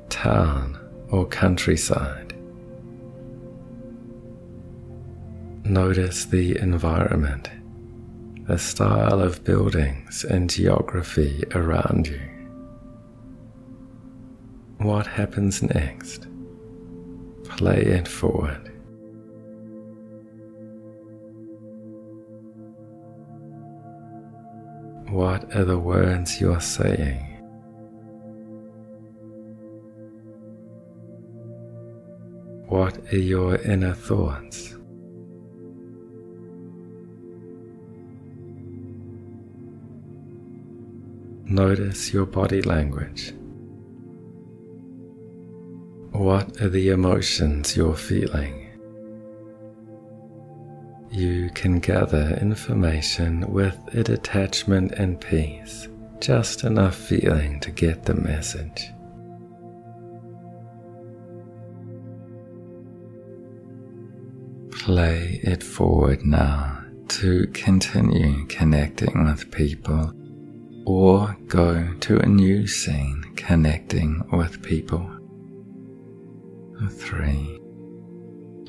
town, 0.10 0.80
or 1.12 1.28
countryside? 1.28 2.34
Notice 5.66 6.26
the 6.26 6.58
environment, 6.58 7.48
the 8.48 8.58
style 8.58 9.22
of 9.22 9.44
buildings 9.44 10.24
and 10.24 10.50
geography 10.50 11.44
around 11.54 12.08
you. 12.08 12.39
What 14.80 15.08
happens 15.08 15.62
next? 15.62 16.28
Play 17.44 17.82
it 17.82 18.08
forward. 18.08 18.72
What 25.10 25.54
are 25.54 25.66
the 25.66 25.78
words 25.78 26.40
you're 26.40 26.62
saying? 26.62 27.26
What 32.70 32.98
are 33.12 33.18
your 33.18 33.58
inner 33.58 33.94
thoughts? 33.94 34.78
Notice 41.44 42.14
your 42.14 42.26
body 42.26 42.62
language. 42.62 43.34
What 46.20 46.62
are 46.62 46.68
the 46.68 46.90
emotions 46.90 47.78
you're 47.78 47.96
feeling? 47.96 48.68
You 51.10 51.50
can 51.52 51.80
gather 51.80 52.38
information 52.42 53.50
with 53.50 53.78
a 53.94 54.04
detachment 54.04 54.92
and 54.98 55.22
peace, 55.22 55.88
just 56.20 56.66
enough 56.66 56.96
feeling 56.96 57.62
to 57.62 57.72
get 57.72 58.04
the 58.04 58.16
message. 58.16 58.90
Play 64.72 65.40
it 65.42 65.64
forward 65.64 66.26
now 66.26 66.84
to 67.08 67.48
continue 67.54 68.46
connecting 68.48 69.24
with 69.24 69.50
people 69.52 70.12
or 70.86 71.38
go 71.48 71.94
to 72.02 72.20
a 72.20 72.26
new 72.26 72.68
scene 72.68 73.24
connecting 73.38 74.22
with 74.34 74.62
people. 74.62 75.19
Three, 76.88 77.60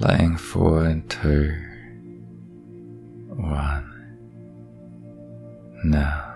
laying 0.01 0.37
forward 0.37 1.09
two, 1.09 1.55
one. 3.29 3.87
Now. 5.85 6.27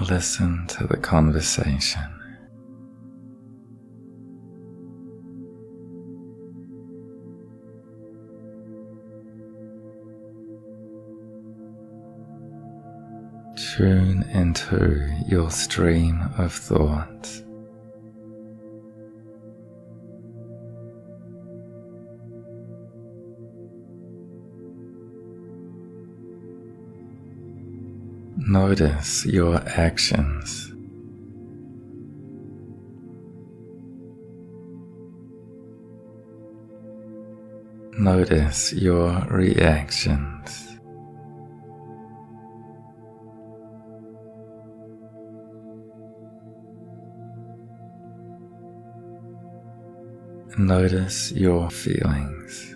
Listen 0.00 0.66
to 0.66 0.88
the 0.88 0.96
conversation. 0.96 2.17
Tune 13.78 14.24
into 14.32 15.08
your 15.28 15.52
stream 15.52 16.20
of 16.36 16.52
thoughts. 16.52 17.44
Notice 28.36 29.24
your 29.26 29.62
actions. 29.68 30.72
Notice 37.96 38.72
your 38.72 39.24
reactions. 39.30 40.67
Notice 50.58 51.30
your 51.30 51.70
feelings. 51.70 52.74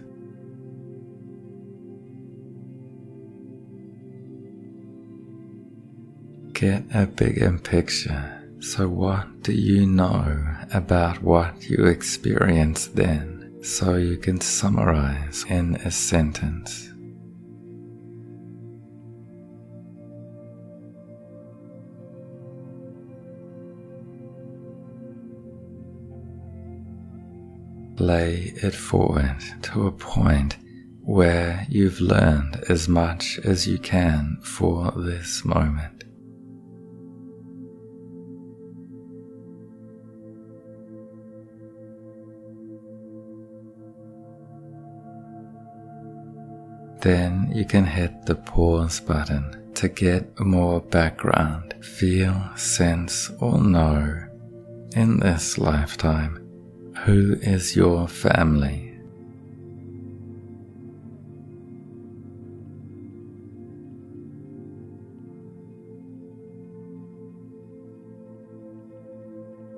Get 6.52 6.84
a 6.94 7.06
bigger 7.08 7.58
picture. 7.58 8.40
So, 8.60 8.88
what 8.88 9.42
do 9.42 9.52
you 9.52 9.84
know 9.84 10.46
about 10.72 11.24
what 11.24 11.68
you 11.68 11.86
experienced 11.86 12.94
then 12.94 13.52
so 13.64 13.96
you 13.96 14.16
can 14.16 14.40
summarize 14.40 15.44
in 15.48 15.74
a 15.74 15.90
sentence? 15.90 16.91
Lay 28.12 28.52
it 28.62 28.74
forward 28.74 29.38
to 29.62 29.86
a 29.86 29.92
point 29.92 30.58
where 31.00 31.66
you've 31.70 32.00
learned 32.00 32.62
as 32.68 32.86
much 32.86 33.38
as 33.44 33.66
you 33.66 33.78
can 33.78 34.38
for 34.42 34.92
this 34.96 35.44
moment. 35.44 36.04
Then 47.00 47.50
you 47.52 47.64
can 47.64 47.84
hit 47.84 48.26
the 48.26 48.36
pause 48.36 49.00
button 49.00 49.72
to 49.74 49.88
get 49.88 50.38
more 50.38 50.80
background, 50.80 51.74
feel, 51.80 52.36
sense, 52.56 53.30
or 53.40 53.58
know 53.58 54.28
in 54.94 55.18
this 55.18 55.58
lifetime 55.58 56.41
who 56.98 57.34
is 57.40 57.74
your 57.74 58.06
family. 58.06 58.88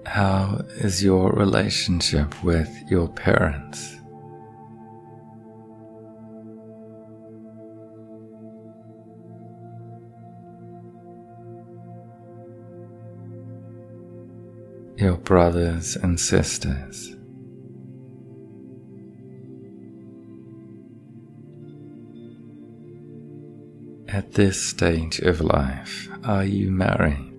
How 0.06 0.64
is 0.76 1.02
your 1.02 1.32
relationship 1.32 2.44
with 2.44 2.70
your 2.88 3.08
parents? 3.08 3.96
Your 15.04 15.18
brothers 15.18 15.96
and 15.96 16.18
sisters. 16.18 17.14
At 24.08 24.32
this 24.32 24.58
stage 24.64 25.18
of 25.18 25.42
life, 25.42 26.08
are 26.24 26.46
you 26.46 26.70
married? 26.70 27.34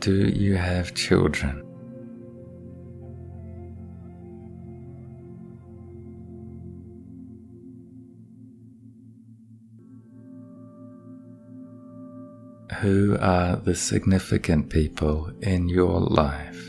Do 0.00 0.28
you 0.28 0.56
have 0.56 0.92
children? 0.92 1.65
Who 12.86 13.18
are 13.18 13.56
the 13.56 13.74
significant 13.74 14.70
people 14.70 15.32
in 15.42 15.68
your 15.68 15.98
life? 15.98 16.64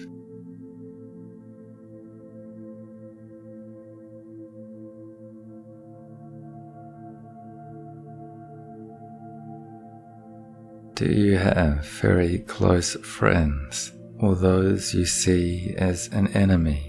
Do 10.96 11.06
you 11.06 11.38
have 11.38 11.86
very 11.86 12.40
close 12.40 12.96
friends 12.96 13.92
or 14.18 14.36
those 14.36 14.96
you 14.96 15.06
see 15.06 15.76
as 15.78 16.08
an 16.08 16.30
enemy? 16.30 16.87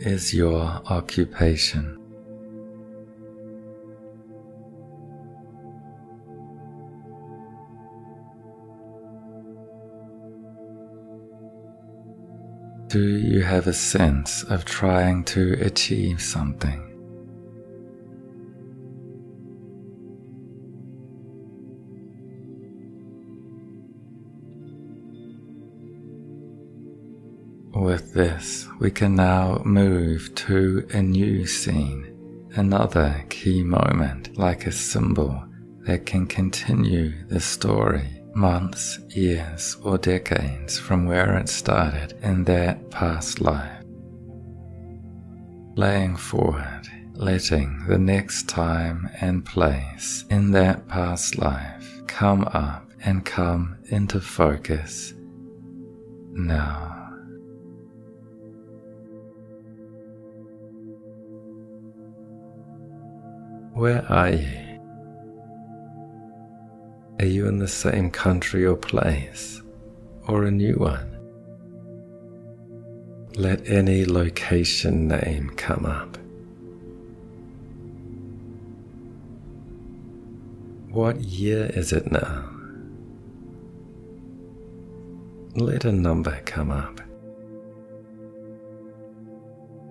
Is 0.00 0.32
your 0.32 0.62
occupation? 0.86 1.94
Do 12.86 13.00
you 13.00 13.42
have 13.42 13.66
a 13.66 13.74
sense 13.74 14.44
of 14.44 14.64
trying 14.64 15.24
to 15.24 15.54
achieve 15.60 16.22
something? 16.22 16.87
With 27.88 28.12
this, 28.12 28.68
we 28.80 28.90
can 28.90 29.14
now 29.14 29.62
move 29.64 30.34
to 30.34 30.86
a 30.90 31.00
new 31.00 31.46
scene, 31.46 32.50
another 32.54 33.24
key 33.30 33.62
moment 33.62 34.36
like 34.36 34.66
a 34.66 34.72
symbol 34.72 35.42
that 35.86 36.04
can 36.04 36.26
continue 36.26 37.14
the 37.28 37.40
story 37.40 38.06
months, 38.34 38.98
years, 39.08 39.78
or 39.82 39.96
decades 39.96 40.78
from 40.78 41.06
where 41.06 41.38
it 41.38 41.48
started 41.48 42.12
in 42.22 42.44
that 42.44 42.90
past 42.90 43.40
life. 43.40 43.82
Laying 45.74 46.14
forward, 46.14 46.86
letting 47.14 47.86
the 47.88 47.98
next 47.98 48.50
time 48.50 49.08
and 49.22 49.46
place 49.46 50.26
in 50.28 50.50
that 50.50 50.88
past 50.88 51.38
life 51.38 52.02
come 52.06 52.44
up 52.52 52.90
and 53.02 53.24
come 53.24 53.78
into 53.88 54.20
focus 54.20 55.14
now. 56.32 56.97
Where 63.78 64.04
are 64.10 64.30
you? 64.30 64.80
Are 67.20 67.26
you 67.26 67.46
in 67.46 67.60
the 67.60 67.68
same 67.68 68.10
country 68.10 68.66
or 68.66 68.74
place, 68.74 69.62
or 70.26 70.42
a 70.42 70.50
new 70.50 70.74
one? 70.74 71.08
Let 73.36 73.68
any 73.68 74.04
location 74.04 75.06
name 75.06 75.50
come 75.50 75.86
up. 75.86 76.18
What 80.90 81.20
year 81.20 81.70
is 81.72 81.92
it 81.92 82.10
now? 82.10 82.50
Let 85.54 85.84
a 85.84 85.92
number 85.92 86.40
come 86.46 86.72
up. 86.72 87.00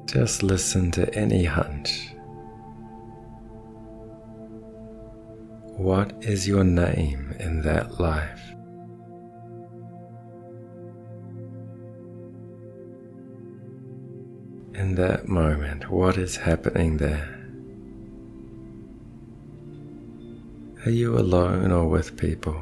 Just 0.08 0.44
listen 0.44 0.92
to 0.92 1.16
any 1.16 1.46
hunch 1.46 2.10
What 5.78 6.24
is 6.24 6.48
your 6.48 6.64
name 6.64 7.36
in 7.40 7.62
that 7.62 8.00
life? 8.00 8.42
In 14.74 14.96
that 14.96 15.28
moment, 15.28 15.92
what 15.92 16.18
is 16.18 16.36
happening 16.36 16.98
there? 16.98 17.30
Are 20.84 20.90
you 20.90 21.16
alone 21.16 21.72
or 21.72 21.88
with 21.88 22.18
people? 22.18 22.60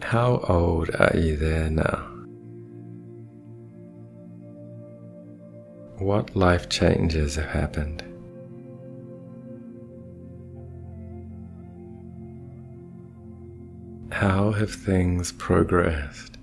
How 0.00 0.38
old 0.48 0.90
are 0.96 1.16
you 1.16 1.36
there 1.36 1.70
now? 1.70 2.07
What 6.08 6.34
life 6.34 6.70
changes 6.70 7.36
have 7.36 7.50
happened? 7.50 8.02
How 14.10 14.52
have 14.52 14.72
things 14.72 15.32
progressed? 15.32 16.38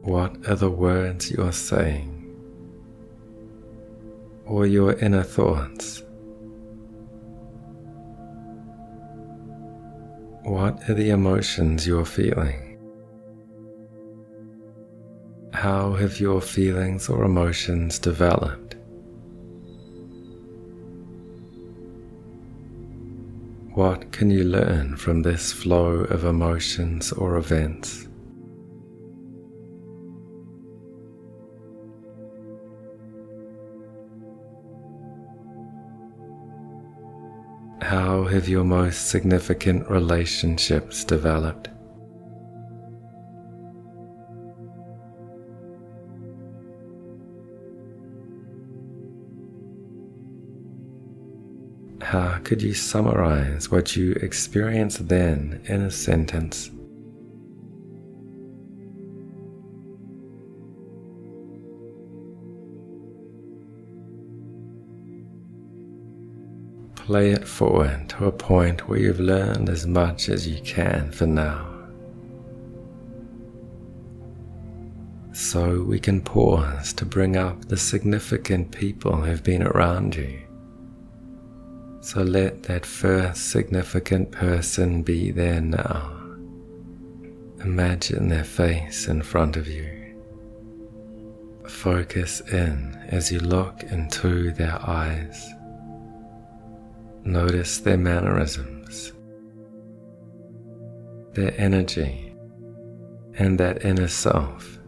What 0.00 0.48
are 0.48 0.56
the 0.56 0.70
words 0.70 1.30
you're 1.30 1.52
saying? 1.52 2.24
Or 4.46 4.64
your 4.64 4.94
inner 4.94 5.24
thoughts? 5.24 6.02
What 10.42 10.88
are 10.88 10.94
the 10.94 11.10
emotions 11.10 11.86
you're 11.86 12.06
feeling? 12.06 12.65
How 15.66 15.94
have 15.94 16.20
your 16.20 16.40
feelings 16.40 17.08
or 17.08 17.24
emotions 17.24 17.98
developed? 17.98 18.76
What 23.74 24.12
can 24.12 24.30
you 24.30 24.44
learn 24.44 24.94
from 24.96 25.22
this 25.22 25.52
flow 25.52 26.04
of 26.14 26.24
emotions 26.24 27.10
or 27.10 27.36
events? 27.36 28.06
How 37.82 38.22
have 38.22 38.48
your 38.48 38.62
most 38.62 39.08
significant 39.08 39.90
relationships 39.90 41.02
developed? 41.02 41.70
Could 52.46 52.62
you 52.62 52.74
summarize 52.74 53.72
what 53.72 53.96
you 53.96 54.12
experienced 54.22 55.08
then 55.08 55.60
in 55.64 55.82
a 55.82 55.90
sentence? 55.90 56.70
Play 66.94 67.32
it 67.32 67.48
forward 67.48 68.08
to 68.10 68.26
a 68.26 68.30
point 68.30 68.88
where 68.88 69.00
you've 69.00 69.18
learned 69.18 69.68
as 69.68 69.84
much 69.84 70.28
as 70.28 70.46
you 70.46 70.62
can 70.62 71.10
for 71.10 71.26
now. 71.26 71.66
So 75.32 75.82
we 75.82 75.98
can 75.98 76.20
pause 76.20 76.92
to 76.92 77.04
bring 77.04 77.36
up 77.36 77.64
the 77.64 77.76
significant 77.76 78.70
people 78.70 79.16
who've 79.16 79.42
been 79.42 79.64
around 79.64 80.14
you 80.14 80.46
so 82.06 82.22
let 82.22 82.62
that 82.62 82.86
first 82.86 83.50
significant 83.50 84.30
person 84.30 85.02
be 85.02 85.32
there 85.32 85.60
now. 85.60 86.12
Imagine 87.64 88.28
their 88.28 88.44
face 88.44 89.08
in 89.08 89.20
front 89.20 89.56
of 89.56 89.66
you. 89.66 90.14
Focus 91.66 92.42
in 92.42 92.96
as 93.08 93.32
you 93.32 93.40
look 93.40 93.82
into 93.82 94.52
their 94.52 94.78
eyes. 94.88 95.48
Notice 97.24 97.78
their 97.78 97.98
mannerisms, 97.98 99.12
their 101.32 101.52
energy, 101.58 102.32
and 103.34 103.58
that 103.58 103.84
inner 103.84 104.06
self. 104.06 104.78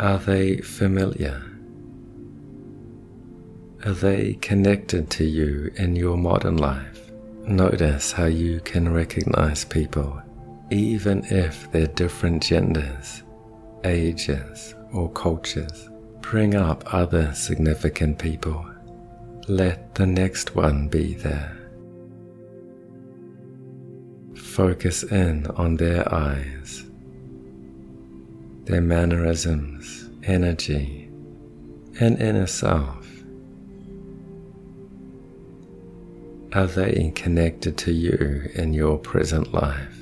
Are 0.00 0.16
they 0.16 0.62
familiar? 0.62 1.49
Are 3.82 3.92
they 3.92 4.34
connected 4.34 5.08
to 5.12 5.24
you 5.24 5.72
in 5.76 5.96
your 5.96 6.18
modern 6.18 6.58
life? 6.58 7.10
Notice 7.46 8.12
how 8.12 8.26
you 8.26 8.60
can 8.60 8.92
recognize 8.92 9.64
people, 9.64 10.20
even 10.70 11.24
if 11.30 11.72
they're 11.72 11.86
different 11.86 12.42
genders, 12.42 13.22
ages, 13.84 14.74
or 14.92 15.10
cultures. 15.12 15.88
Bring 16.20 16.54
up 16.54 16.92
other 16.92 17.32
significant 17.32 18.18
people. 18.18 18.66
Let 19.48 19.94
the 19.94 20.06
next 20.06 20.54
one 20.54 20.88
be 20.88 21.14
there. 21.14 21.56
Focus 24.34 25.04
in 25.04 25.46
on 25.56 25.76
their 25.76 26.12
eyes, 26.12 26.84
their 28.64 28.82
mannerisms, 28.82 30.10
energy, 30.22 31.10
and 31.98 32.20
inner 32.20 32.46
self. 32.46 32.99
Are 36.52 36.66
they 36.66 37.12
connected 37.14 37.78
to 37.78 37.92
you 37.92 38.50
in 38.54 38.74
your 38.74 38.98
present 38.98 39.54
life? 39.54 39.96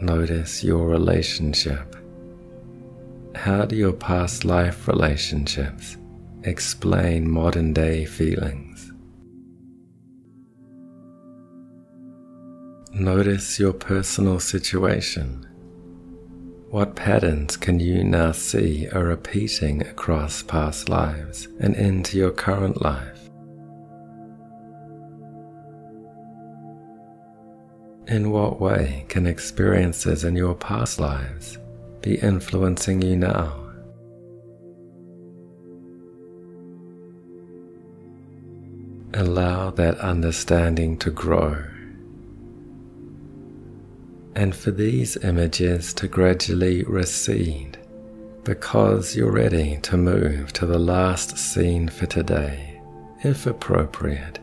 Notice 0.00 0.64
your 0.64 0.88
relationship. 0.88 1.94
How 3.36 3.64
do 3.64 3.76
your 3.76 3.92
past 3.92 4.44
life 4.44 4.88
relationships 4.88 5.96
explain 6.42 7.30
modern 7.30 7.72
day 7.72 8.06
feelings? 8.06 8.92
Notice 12.92 13.60
your 13.60 13.72
personal 13.72 14.40
situation 14.40 15.46
what 16.70 16.94
patterns 16.94 17.56
can 17.56 17.80
you 17.80 18.04
now 18.04 18.30
see 18.30 18.88
are 18.90 19.02
repeating 19.02 19.82
across 19.82 20.40
past 20.44 20.88
lives 20.88 21.48
and 21.58 21.74
into 21.74 22.16
your 22.16 22.30
current 22.30 22.80
life? 22.80 23.28
In 28.06 28.30
what 28.30 28.60
way 28.60 29.04
can 29.08 29.26
experiences 29.26 30.22
in 30.22 30.36
your 30.36 30.54
past 30.54 31.00
lives 31.00 31.58
be 32.02 32.14
influencing 32.18 33.02
you 33.02 33.16
now? 33.16 33.56
Allow 39.12 39.70
that 39.72 39.98
understanding 39.98 40.96
to 40.98 41.10
grow 41.10 41.64
and 44.34 44.54
for 44.54 44.70
these 44.70 45.16
images 45.18 45.92
to 45.94 46.08
gradually 46.08 46.82
recede 46.84 47.78
because 48.44 49.14
you're 49.14 49.30
ready 49.30 49.78
to 49.82 49.96
move 49.96 50.52
to 50.52 50.66
the 50.66 50.78
last 50.78 51.36
scene 51.36 51.88
for 51.88 52.06
today, 52.06 52.80
if 53.22 53.46
appropriate, 53.46 54.38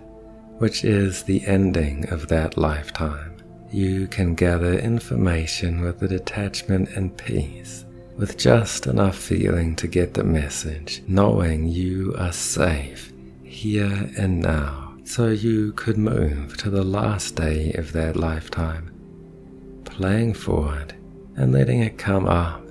which 0.59 0.83
is 0.83 1.23
the 1.23 1.45
ending 1.47 2.07
of 2.09 2.27
that 2.27 2.57
lifetime. 2.57 3.35
You 3.71 4.07
can 4.07 4.35
gather 4.35 4.77
information 4.77 5.81
with 5.81 6.01
a 6.03 6.07
detachment 6.07 6.89
and 6.89 7.17
peace, 7.17 7.85
with 8.17 8.37
just 8.37 8.87
enough 8.87 9.17
feeling 9.17 9.75
to 9.77 9.87
get 9.87 10.13
the 10.13 10.23
message, 10.23 11.03
knowing 11.07 11.67
you 11.67 12.15
are 12.17 12.31
safe 12.31 13.11
here 13.43 14.09
and 14.17 14.41
now, 14.41 14.95
so 15.03 15.27
you 15.27 15.73
could 15.73 15.97
move 15.97 16.55
to 16.57 16.69
the 16.69 16.83
last 16.83 17.35
day 17.35 17.73
of 17.73 17.91
that 17.93 18.15
lifetime 18.15 18.96
playing 19.97 20.31
forward 20.31 20.93
and 21.37 21.51
letting 21.51 21.81
it 21.81 21.97
come 21.97 22.27
up 22.27 22.61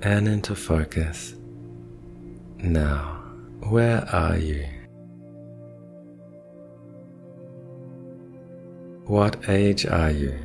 and 0.00 0.28
into 0.28 0.54
focus. 0.54 1.34
Now, 2.58 3.20
where 3.68 4.08
are 4.14 4.36
you? 4.36 4.64
What 9.06 9.48
age 9.48 9.84
are 9.84 10.12
you? 10.12 10.38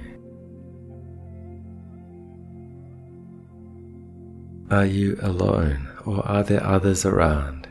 Are 4.71 4.87
you 4.87 5.19
alone 5.21 5.87
or 6.03 6.27
are 6.27 6.41
there 6.41 6.65
others 6.65 7.05
around? 7.05 7.66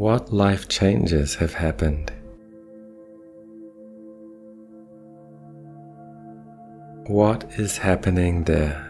What 0.00 0.32
life 0.32 0.66
changes 0.66 1.34
have 1.34 1.52
happened? 1.52 2.10
What 7.06 7.44
is 7.58 7.76
happening 7.76 8.44
there? 8.44 8.80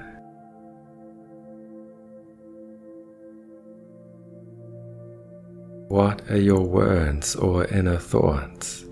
What 5.89 6.23
are 6.31 6.39
your 6.39 6.61
words 6.61 7.35
or 7.35 7.65
inner 7.65 7.99
thoughts? 7.99 8.85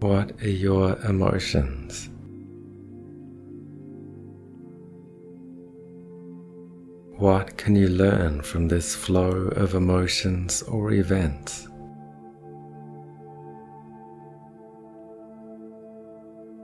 What 0.00 0.32
are 0.42 0.50
your 0.50 0.98
emotions? 0.98 2.10
What 7.24 7.56
can 7.56 7.74
you 7.74 7.88
learn 7.88 8.42
from 8.42 8.68
this 8.68 8.94
flow 8.94 9.48
of 9.56 9.72
emotions 9.72 10.60
or 10.60 10.92
events? 10.92 11.66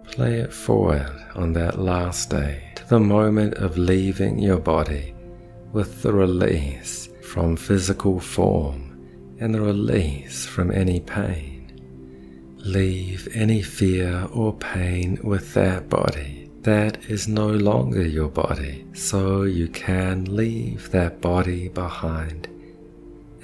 Play 0.04 0.34
it 0.40 0.52
forward 0.52 1.16
on 1.34 1.54
that 1.54 1.78
last 1.78 2.28
day 2.28 2.72
to 2.74 2.86
the 2.90 3.00
moment 3.00 3.54
of 3.54 3.78
leaving 3.78 4.38
your 4.38 4.58
body 4.58 5.14
with 5.72 6.02
the 6.02 6.12
release 6.12 7.08
from 7.22 7.56
physical 7.56 8.20
form 8.20 9.38
and 9.40 9.54
the 9.54 9.62
release 9.62 10.44
from 10.44 10.70
any 10.70 11.00
pain. 11.00 11.72
Leave 12.58 13.28
any 13.34 13.62
fear 13.62 14.28
or 14.30 14.52
pain 14.52 15.18
with 15.24 15.54
that 15.54 15.88
body 15.88 16.39
that 16.62 17.04
is 17.10 17.26
no 17.26 17.48
longer 17.48 18.02
your 18.02 18.28
body, 18.28 18.86
so 18.92 19.42
you 19.42 19.68
can 19.68 20.36
leave 20.36 20.90
that 20.90 21.20
body 21.20 21.68
behind, 21.68 22.48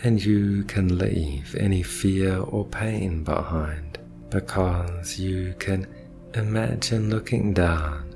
and 0.03 0.23
you 0.23 0.65
can 0.65 0.99
leave 0.99 1.55
any 1.57 1.83
fear 1.83 2.39
or 2.39 2.65
pain 2.67 3.25
behind 3.25 3.99
because 4.31 5.19
you 5.19 5.55
can 5.59 5.87
imagine 6.35 7.09
looking 7.09 7.55
down 7.55 8.15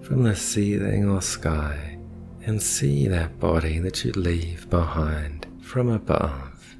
from 0.00 0.22
the 0.22 0.34
ceiling 0.34 1.08
or 1.08 1.20
sky 1.20 1.98
and 2.44 2.62
see 2.62 3.08
that 3.08 3.38
body 3.40 3.78
that 3.80 4.04
you 4.04 4.12
leave 4.12 4.70
behind 4.70 5.46
from 5.60 5.88
above. 5.88 6.76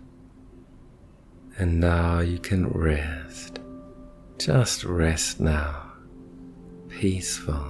And 1.59 1.80
now 1.80 2.20
you 2.20 2.39
can 2.39 2.68
rest. 2.68 3.59
Just 4.39 4.84
rest 4.84 5.41
now. 5.41 5.86
Peaceful. 6.97 7.62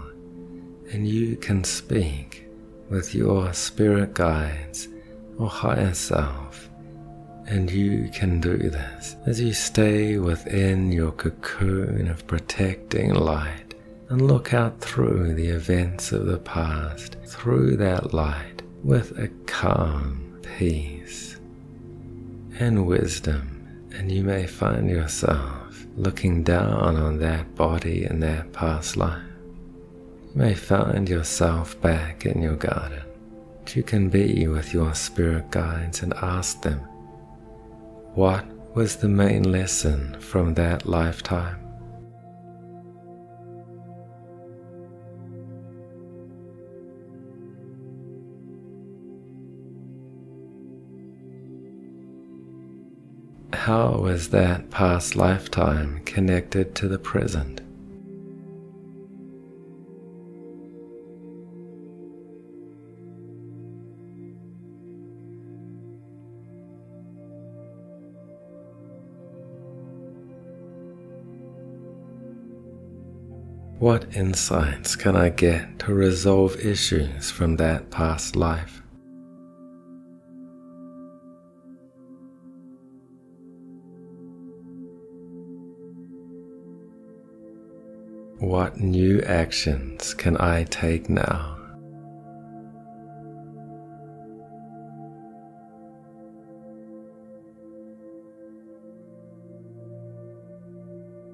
And 0.93 1.09
you 1.09 1.37
can 1.37 1.65
speak 1.65 2.47
with 2.89 3.13
your 3.13 3.53
spirit 3.53 4.15
guides 4.15 4.87
or 5.37 5.49
higher 5.49 5.95
self. 5.95 6.71
And 7.49 7.69
you 7.69 8.09
can 8.15 8.41
do 8.41 8.57
this 8.57 9.17
as 9.27 9.41
you 9.41 9.53
stay 9.53 10.19
within 10.19 10.93
your 10.93 11.11
cocoon 11.11 12.07
of 12.07 12.25
protecting 12.29 13.15
light 13.15 13.75
and 14.11 14.29
look 14.29 14.55
out 14.55 14.81
through 14.81 15.35
the 15.35 15.49
events 15.49 16.13
of 16.13 16.27
the 16.27 16.39
past, 16.39 17.17
through 17.27 17.79
that 17.79 18.15
light 18.15 18.63
with 18.85 19.19
a 19.19 19.27
calm 19.47 20.41
peace 20.57 21.37
and 22.61 22.87
wisdom. 22.87 23.89
And 23.93 24.13
you 24.13 24.23
may 24.23 24.47
find 24.47 24.89
yourself 24.89 25.66
looking 25.97 26.43
down 26.43 26.97
on 26.97 27.19
that 27.19 27.55
body 27.55 28.05
in 28.05 28.21
that 28.21 28.53
past 28.53 28.97
life. 28.97 29.23
You 30.35 30.43
may 30.43 30.55
find 30.55 31.09
yourself 31.09 31.81
back 31.81 32.27
in 32.27 32.43
your 32.43 32.57
garden. 32.57 33.03
You 33.75 33.83
can 33.83 34.09
be 34.11 34.47
with 34.47 34.73
your 34.73 34.95
spirit 34.95 35.51
guides 35.51 36.03
and 36.03 36.15
ask 36.15 36.63
them, 36.63 36.79
what 38.15 38.45
was 38.75 38.97
the 38.97 39.09
main 39.09 39.51
lesson 39.51 40.21
from 40.21 40.55
that 40.55 40.87
lifetime? 40.87 41.66
How 53.67 54.07
is 54.07 54.29
that 54.29 54.71
past 54.71 55.17
lifetime 55.17 56.01
connected 56.05 56.77
to 56.77 56.87
the 56.87 57.01
present? 57.01 57.63
What 73.81 74.15
insights 74.15 74.95
can 74.95 75.17
I 75.17 75.31
get 75.31 75.81
to 75.81 75.93
resolve 75.93 76.55
issues 76.65 77.33
from 77.33 77.57
that 77.57 77.91
past 77.91 78.37
life? 78.37 78.86
What 88.39 88.79
new 88.79 89.23
actions 89.23 90.13
can 90.13 90.37
I 90.37 90.65
take 90.65 91.09
now? 91.09 91.57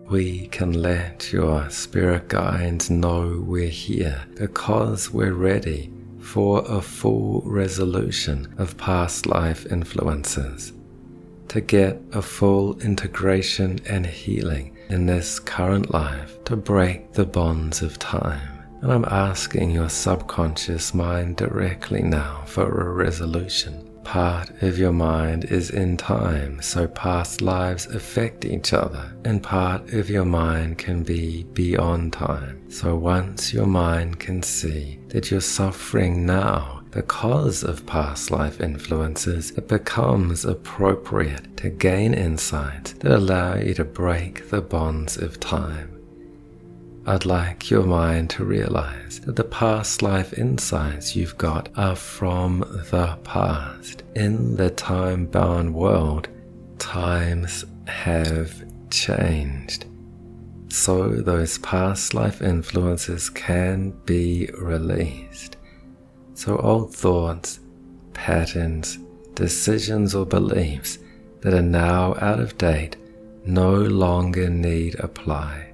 We 0.08 0.46
can 0.46 0.74
let 0.80 1.32
your 1.32 1.68
spirit 1.70 2.28
guides 2.28 2.88
know 2.88 3.42
we're 3.44 3.66
here 3.66 4.22
because 4.36 5.10
we're 5.10 5.34
ready 5.34 5.90
for 6.20 6.64
a 6.68 6.80
full 6.80 7.42
resolution 7.44 8.54
of 8.58 8.76
past 8.76 9.26
life 9.26 9.66
influences, 9.66 10.72
to 11.48 11.60
get 11.60 12.00
a 12.12 12.22
full 12.22 12.78
integration 12.80 13.80
and 13.86 14.06
healing 14.06 14.71
in 14.92 15.06
this 15.06 15.38
current 15.38 15.90
life 15.90 16.44
to 16.44 16.54
break 16.54 17.12
the 17.14 17.24
bonds 17.24 17.80
of 17.80 17.98
time. 17.98 18.62
And 18.82 18.92
I'm 18.92 19.06
asking 19.06 19.70
your 19.70 19.88
subconscious 19.88 20.92
mind 20.92 21.36
directly 21.36 22.02
now 22.02 22.42
for 22.46 22.68
a 22.68 22.92
resolution. 22.92 23.88
Part 24.04 24.50
of 24.62 24.78
your 24.78 24.92
mind 24.92 25.44
is 25.46 25.70
in 25.70 25.96
time, 25.96 26.60
so 26.60 26.88
past 26.88 27.40
lives 27.40 27.86
affect 27.86 28.44
each 28.44 28.72
other, 28.72 29.16
and 29.24 29.42
part 29.42 29.92
of 29.94 30.10
your 30.10 30.24
mind 30.24 30.76
can 30.78 31.04
be 31.04 31.44
beyond 31.54 32.12
time. 32.12 32.70
So 32.70 32.96
once 32.96 33.54
your 33.54 33.66
mind 33.66 34.18
can 34.18 34.42
see 34.42 34.98
that 35.08 35.30
you're 35.30 35.40
suffering 35.40 36.26
now 36.26 36.81
because 36.92 37.64
of 37.64 37.86
past 37.86 38.30
life 38.30 38.60
influences, 38.60 39.50
it 39.52 39.66
becomes 39.66 40.44
appropriate 40.44 41.56
to 41.56 41.70
gain 41.70 42.12
insights 42.12 42.92
that 42.92 43.10
allow 43.10 43.56
you 43.56 43.72
to 43.74 43.84
break 43.84 44.50
the 44.50 44.60
bonds 44.60 45.16
of 45.16 45.40
time. 45.40 45.88
I'd 47.06 47.24
like 47.24 47.70
your 47.70 47.82
mind 47.82 48.30
to 48.30 48.44
realize 48.44 49.20
that 49.20 49.36
the 49.36 49.42
past 49.42 50.02
life 50.02 50.38
insights 50.38 51.16
you've 51.16 51.38
got 51.38 51.70
are 51.76 51.96
from 51.96 52.60
the 52.90 53.18
past. 53.24 54.02
In 54.14 54.54
the 54.54 54.70
time 54.70 55.26
bound 55.26 55.74
world, 55.74 56.28
times 56.78 57.64
have 57.88 58.62
changed. 58.90 59.86
So 60.68 61.08
those 61.08 61.58
past 61.58 62.14
life 62.14 62.40
influences 62.42 63.30
can 63.30 63.90
be 64.04 64.48
released. 64.58 65.56
So 66.44 66.56
old 66.56 66.92
thoughts, 66.92 67.60
patterns, 68.14 68.98
decisions, 69.36 70.12
or 70.12 70.26
beliefs 70.26 70.98
that 71.40 71.54
are 71.54 71.62
now 71.62 72.16
out 72.16 72.40
of 72.40 72.58
date 72.58 72.96
no 73.46 73.72
longer 73.76 74.50
need 74.50 74.96
apply. 74.98 75.72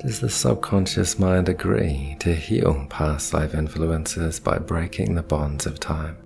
Does 0.00 0.20
the 0.20 0.30
subconscious 0.30 1.18
mind 1.18 1.48
agree 1.48 2.18
to 2.20 2.32
heal 2.32 2.86
past 2.88 3.34
life 3.34 3.52
influences 3.52 4.38
by 4.38 4.58
breaking 4.58 5.16
the 5.16 5.24
bonds 5.24 5.66
of 5.66 5.80
time? 5.80 6.16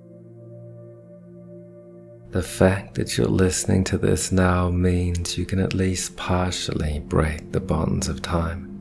The 2.33 2.43
fact 2.43 2.97
that 2.97 3.17
you're 3.17 3.27
listening 3.27 3.85
to 3.85 3.97
this 3.97 4.31
now 4.31 4.69
means 4.69 5.39
you 5.39 5.47
can 5.47 5.59
at 5.59 5.73
least 5.73 6.19
partially 6.19 6.99
break 6.99 7.51
the 7.51 7.61
bonds 7.61 8.09
of 8.09 8.21
time. 8.21 8.74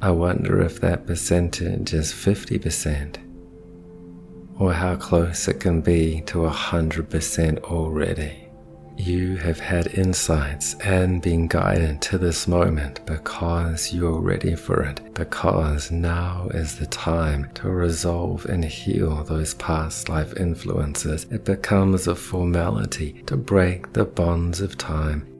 I 0.00 0.12
wonder 0.12 0.60
if 0.60 0.80
that 0.80 1.06
percentage 1.06 1.92
is 1.92 2.12
50% 2.12 3.16
or 4.56 4.72
how 4.72 4.94
close 4.94 5.48
it 5.48 5.58
can 5.58 5.80
be 5.80 6.20
to 6.26 6.38
100% 6.38 7.58
already. 7.64 8.44
You 8.96 9.36
have 9.38 9.58
had 9.58 9.88
insights 9.98 10.74
and 10.74 11.20
been 11.20 11.48
guided 11.48 12.00
to 12.02 12.18
this 12.18 12.46
moment 12.46 13.04
because 13.06 13.92
you're 13.92 14.20
ready 14.20 14.54
for 14.54 14.82
it, 14.82 15.14
because 15.14 15.90
now 15.90 16.48
is 16.54 16.78
the 16.78 16.86
time 16.86 17.48
to 17.54 17.68
resolve 17.68 18.44
and 18.46 18.64
heal 18.64 19.24
those 19.24 19.54
past 19.54 20.08
life 20.08 20.36
influences. 20.36 21.26
It 21.30 21.44
becomes 21.44 22.06
a 22.06 22.14
formality 22.14 23.22
to 23.26 23.36
break 23.36 23.92
the 23.92 24.04
bonds 24.04 24.60
of 24.60 24.78
time 24.78 25.37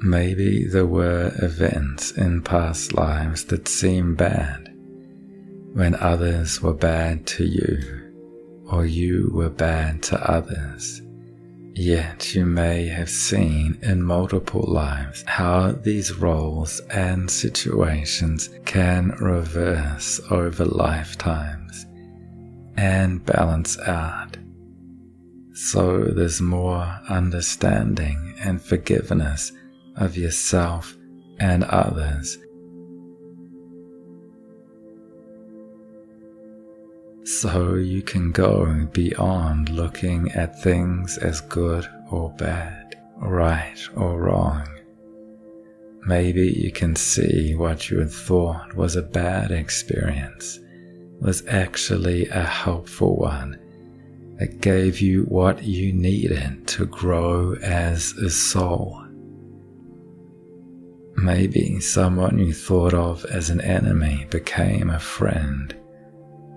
Maybe 0.00 0.64
there 0.64 0.86
were 0.86 1.32
events 1.42 2.12
in 2.12 2.42
past 2.42 2.94
lives 2.94 3.44
that 3.46 3.66
seem 3.66 4.14
bad 4.14 4.72
when 5.72 5.96
others 5.96 6.62
were 6.62 6.74
bad 6.74 7.26
to 7.26 7.44
you 7.44 8.64
or 8.70 8.86
you 8.86 9.28
were 9.32 9.50
bad 9.50 10.02
to 10.04 10.30
others. 10.30 11.02
Yet 11.74 12.32
you 12.34 12.46
may 12.46 12.86
have 12.86 13.10
seen 13.10 13.78
in 13.82 14.02
multiple 14.02 14.64
lives 14.68 15.24
how 15.26 15.72
these 15.72 16.12
roles 16.12 16.78
and 16.90 17.28
situations 17.28 18.50
can 18.66 19.10
reverse 19.20 20.20
over 20.30 20.64
lifetimes 20.64 21.86
and 22.76 23.24
balance 23.26 23.78
out. 23.80 24.36
So 25.54 26.04
there's 26.04 26.40
more 26.40 27.00
understanding 27.08 28.34
and 28.38 28.62
forgiveness 28.62 29.50
of 29.98 30.16
yourself 30.16 30.96
and 31.38 31.64
others. 31.64 32.38
So 37.24 37.74
you 37.74 38.02
can 38.02 38.32
go 38.32 38.86
beyond 38.92 39.68
looking 39.68 40.32
at 40.32 40.62
things 40.62 41.18
as 41.18 41.42
good 41.42 41.86
or 42.10 42.30
bad, 42.30 42.96
right 43.18 43.78
or 43.94 44.18
wrong. 44.18 44.66
Maybe 46.06 46.48
you 46.48 46.72
can 46.72 46.96
see 46.96 47.54
what 47.54 47.90
you 47.90 47.98
had 47.98 48.10
thought 48.10 48.74
was 48.74 48.96
a 48.96 49.02
bad 49.02 49.50
experience 49.50 50.58
was 51.20 51.46
actually 51.48 52.26
a 52.28 52.44
helpful 52.44 53.16
one 53.16 53.58
that 54.38 54.60
gave 54.60 55.00
you 55.00 55.24
what 55.24 55.62
you 55.64 55.92
needed 55.92 56.66
to 56.68 56.86
grow 56.86 57.54
as 57.56 58.12
a 58.12 58.30
soul. 58.30 59.07
Maybe 61.20 61.80
someone 61.80 62.38
you 62.38 62.52
thought 62.52 62.94
of 62.94 63.24
as 63.24 63.50
an 63.50 63.60
enemy 63.60 64.26
became 64.30 64.88
a 64.88 65.00
friend, 65.00 65.74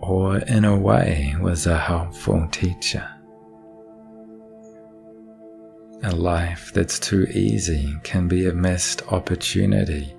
or 0.02 0.38
in 0.38 0.66
a 0.66 0.78
way 0.78 1.36
was 1.42 1.66
a 1.66 1.80
helpful 1.80 2.48
teacher. 2.52 3.10
A 6.04 6.16
life 6.16 6.72
that's 6.76 7.00
too 7.00 7.24
easy 7.34 7.96
can 8.04 8.28
be 8.28 8.48
a 8.48 8.54
missed 8.54 9.02
opportunity 9.12 10.14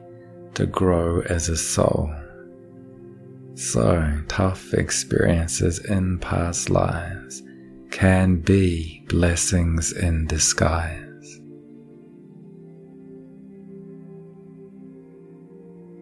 to 0.54 0.66
grow 0.66 1.20
as 1.22 1.48
a 1.48 1.56
soul. 1.56 2.12
So, 3.54 4.22
tough 4.26 4.74
experiences 4.74 5.78
in 5.78 6.18
past 6.18 6.68
lives 6.68 7.44
can 7.92 8.36
be 8.40 9.04
blessings 9.08 9.92
in 9.92 10.26
disguise. 10.26 11.11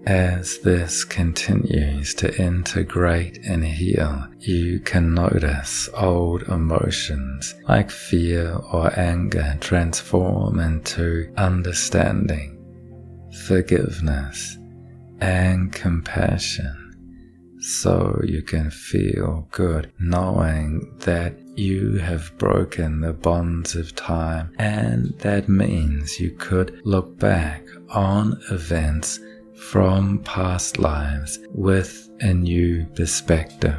As 0.06 0.58
this 0.60 1.04
continues 1.04 2.14
to 2.14 2.34
integrate 2.42 3.38
and 3.44 3.62
heal, 3.62 4.26
you 4.38 4.80
can 4.80 5.12
notice 5.12 5.90
old 5.92 6.42
emotions 6.44 7.54
like 7.68 7.90
fear 7.90 8.54
or 8.72 8.98
anger 8.98 9.58
transform 9.60 10.58
into 10.58 11.30
understanding, 11.36 12.56
forgiveness, 13.46 14.56
and 15.20 15.70
compassion. 15.70 16.76
So 17.60 18.18
you 18.24 18.40
can 18.40 18.70
feel 18.70 19.46
good 19.50 19.92
knowing 20.00 20.96
that 21.00 21.38
you 21.58 21.98
have 21.98 22.32
broken 22.38 23.00
the 23.00 23.12
bonds 23.12 23.76
of 23.76 23.94
time, 23.94 24.54
and 24.58 25.12
that 25.18 25.50
means 25.50 26.18
you 26.18 26.30
could 26.30 26.80
look 26.86 27.18
back 27.18 27.62
on 27.90 28.40
events 28.50 29.20
from 29.68 30.18
past 30.24 30.78
lives 30.78 31.38
with 31.50 32.08
a 32.20 32.32
new 32.32 32.86
perspective. 32.96 33.76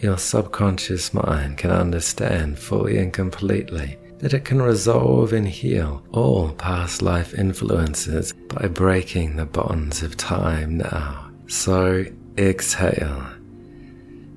Your 0.00 0.16
subconscious 0.16 1.12
mind 1.12 1.58
can 1.58 1.70
understand 1.70 2.58
fully 2.58 2.98
and 2.98 3.12
completely 3.12 3.98
that 4.18 4.32
it 4.32 4.44
can 4.44 4.60
resolve 4.60 5.32
and 5.32 5.46
heal 5.46 6.02
all 6.12 6.52
past 6.52 7.02
life 7.02 7.34
influences 7.34 8.32
by 8.48 8.66
breaking 8.66 9.36
the 9.36 9.46
bonds 9.46 10.02
of 10.02 10.16
time 10.16 10.78
now. 10.78 11.30
So 11.46 12.04
exhale 12.36 13.26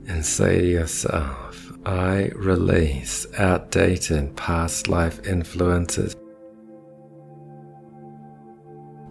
and 0.07 0.25
say 0.25 0.59
to 0.59 0.67
yourself, 0.67 1.71
I 1.85 2.31
release 2.35 3.25
outdated 3.37 4.35
past 4.35 4.87
life 4.87 5.25
influences 5.25 6.15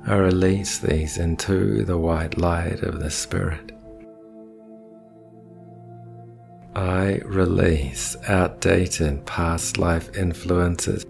I 0.06 0.16
release 0.16 0.78
these 0.78 1.18
into 1.18 1.84
the 1.84 1.98
white 1.98 2.38
light 2.38 2.82
of 2.82 3.00
the 3.00 3.10
Spirit. 3.10 3.72
I 6.74 7.20
release 7.24 8.16
outdated 8.26 9.26
past 9.26 9.76
life 9.76 10.16
influences. 10.16 11.04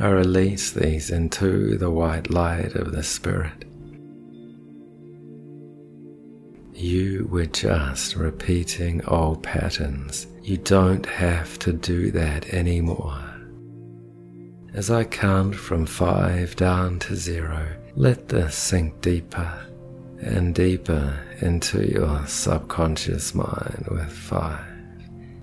I 0.00 0.08
release 0.08 0.70
these 0.70 1.10
into 1.10 1.76
the 1.76 1.90
white 1.90 2.30
light 2.30 2.74
of 2.74 2.92
the 2.92 3.02
Spirit. 3.02 3.64
You 6.72 7.28
were 7.30 7.46
just 7.46 8.16
repeating 8.16 9.04
old 9.04 9.42
patterns. 9.42 10.26
You 10.42 10.56
don't 10.56 11.04
have 11.06 11.58
to 11.60 11.72
do 11.72 12.10
that 12.12 12.48
anymore. 12.48 13.31
As 14.74 14.90
I 14.90 15.04
count 15.04 15.54
from 15.54 15.84
five 15.84 16.56
down 16.56 16.98
to 17.00 17.14
zero, 17.14 17.68
let 17.94 18.30
this 18.30 18.56
sink 18.56 19.02
deeper 19.02 19.66
and 20.18 20.54
deeper 20.54 21.20
into 21.42 21.86
your 21.86 22.26
subconscious 22.26 23.34
mind 23.34 23.86
with 23.90 24.10
five, 24.10 24.64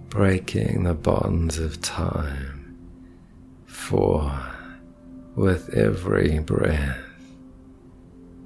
breaking 0.09 0.83
the 0.83 0.95
bonds 0.95 1.59
of 1.59 1.79
time. 1.79 2.75
Four, 3.67 4.31
with 5.35 5.75
every 5.75 6.39
breath. 6.39 6.97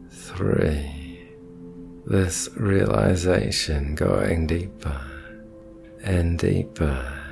Three, 0.09 1.29
this 2.05 2.49
realization 2.57 3.95
going 3.95 4.47
deeper 4.47 4.99
and 6.03 6.37
deeper 6.37 7.22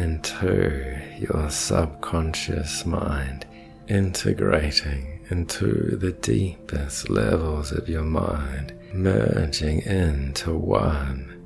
into 0.00 0.98
your 1.18 1.50
subconscious 1.50 2.86
mind, 2.86 3.46
integrating 3.86 5.20
into 5.28 5.96
the 5.96 6.12
deepest 6.12 7.10
levels 7.10 7.70
of 7.70 7.86
your 7.86 8.04
mind, 8.04 8.72
merging 8.94 9.82
into 9.82 10.54
one. 10.56 11.36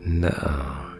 Now 0.00 0.96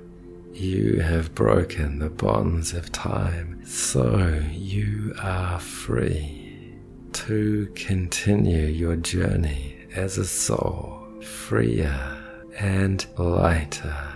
you 0.52 1.00
have 1.00 1.34
broken 1.34 1.98
the 1.98 2.08
bonds 2.08 2.72
of 2.72 2.92
time, 2.92 3.66
so 3.66 4.40
you 4.52 5.12
are 5.20 5.58
free 5.58 6.76
to 7.12 7.66
continue 7.74 8.66
your 8.66 8.94
journey 8.94 9.76
as 9.94 10.18
a 10.18 10.24
soul, 10.24 11.02
freer 11.20 12.16
and 12.58 13.04
lighter. 13.18 14.12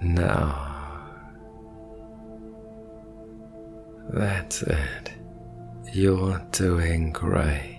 Now 0.00 0.71
That's 4.10 4.62
it. 4.62 5.12
You're 5.92 6.38
doing 6.52 7.12
great. 7.12 7.78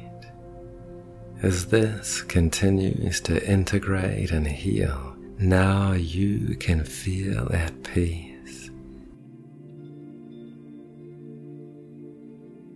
As 1.41 1.65
this 1.67 2.21
continues 2.21 3.19
to 3.21 3.45
integrate 3.49 4.31
and 4.31 4.47
heal, 4.47 5.15
now 5.37 5.91
you 5.91 6.55
can 6.57 6.83
feel 6.83 7.51
at 7.53 7.83
peace. 7.83 8.69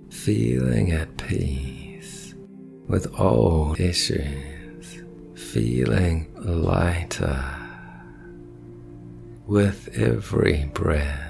Feeling 0.10 0.92
at 0.92 1.16
peace 1.18 2.36
with 2.88 3.08
old 3.20 3.80
issues, 3.80 5.04
feeling 5.36 6.28
lighter 6.36 7.46
with 9.46 9.90
every 9.98 10.70
breath. 10.74 11.27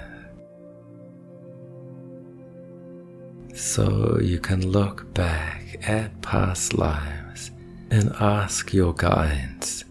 So 3.58 4.20
you 4.22 4.40
can 4.40 4.68
look 4.68 5.12
back 5.16 5.80
at 5.82 6.22
past 6.22 6.76
lives 6.76 7.50
and 7.90 8.12
ask 8.20 8.72
your 8.72 8.94
guides, 8.94 9.84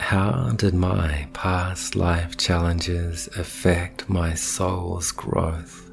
how 0.00 0.50
did 0.56 0.72
my 0.72 1.28
past 1.34 1.94
life 1.94 2.38
challenges 2.38 3.28
affect 3.36 4.08
my 4.08 4.32
soul's 4.32 5.12
growth? 5.12 5.90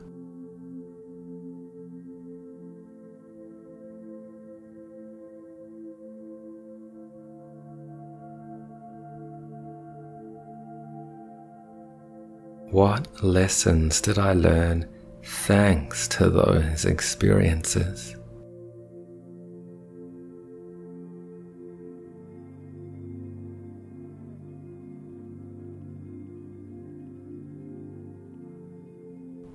What 12.72 13.24
lessons 13.24 14.00
did 14.00 14.18
I 14.18 14.34
learn 14.34 14.88
thanks 15.30 16.08
to 16.08 16.28
those 16.28 16.86
experiences. 16.86 18.16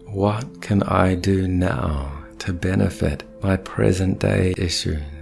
What 0.06 0.62
can 0.62 0.84
I 0.84 1.16
do 1.16 1.48
now 1.48 2.24
to 2.38 2.52
benefit 2.52 3.24
my 3.42 3.56
present 3.56 4.20
day 4.20 4.54
issues? 4.56 5.13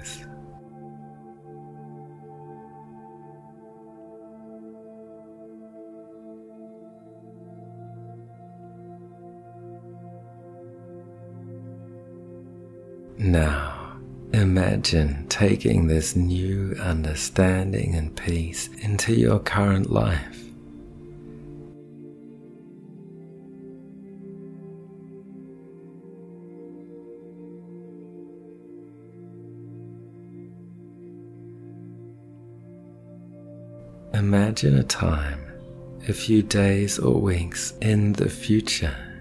Now, 13.32 13.96
imagine 14.34 15.26
taking 15.30 15.86
this 15.86 16.14
new 16.14 16.76
understanding 16.78 17.94
and 17.94 18.14
peace 18.14 18.68
into 18.82 19.14
your 19.14 19.38
current 19.38 19.90
life. 19.90 20.38
Imagine 34.12 34.76
a 34.76 34.82
time, 34.82 35.40
a 36.06 36.12
few 36.12 36.42
days 36.42 36.98
or 36.98 37.18
weeks 37.18 37.72
in 37.80 38.12
the 38.12 38.28
future 38.28 39.11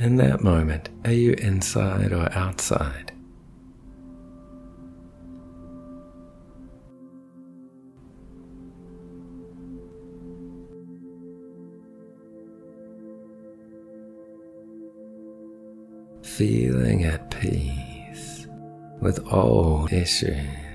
in 0.00 0.14
that 0.18 0.44
moment, 0.44 0.90
are 1.04 1.12
you 1.12 1.32
inside 1.32 2.12
or 2.12 2.32
outside? 2.32 3.10
Feeling 16.22 17.02
at 17.02 17.32
peace 17.32 18.46
with 19.00 19.18
all 19.26 19.88
issues. 19.90 20.67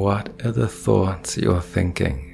What 0.00 0.30
are 0.46 0.50
the 0.50 0.66
thoughts 0.66 1.36
you're 1.36 1.60
thinking? 1.60 2.26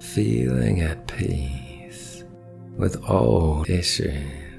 feeling 0.00 0.80
at 0.80 1.06
peace 1.06 2.24
with 2.78 2.96
old 3.08 3.68
issues. 3.68 4.49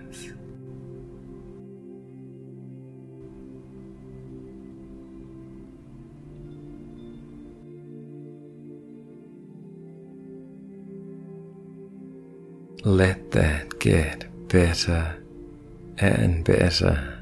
Let 12.83 13.29
that 13.31 13.79
get 13.79 14.25
better 14.47 15.23
and 15.99 16.43
better. 16.43 17.17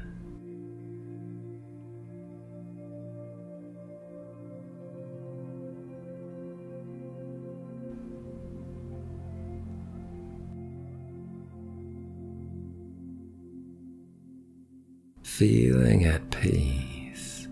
feeling 15.40 16.04
at 16.04 16.30
peace 16.30 17.48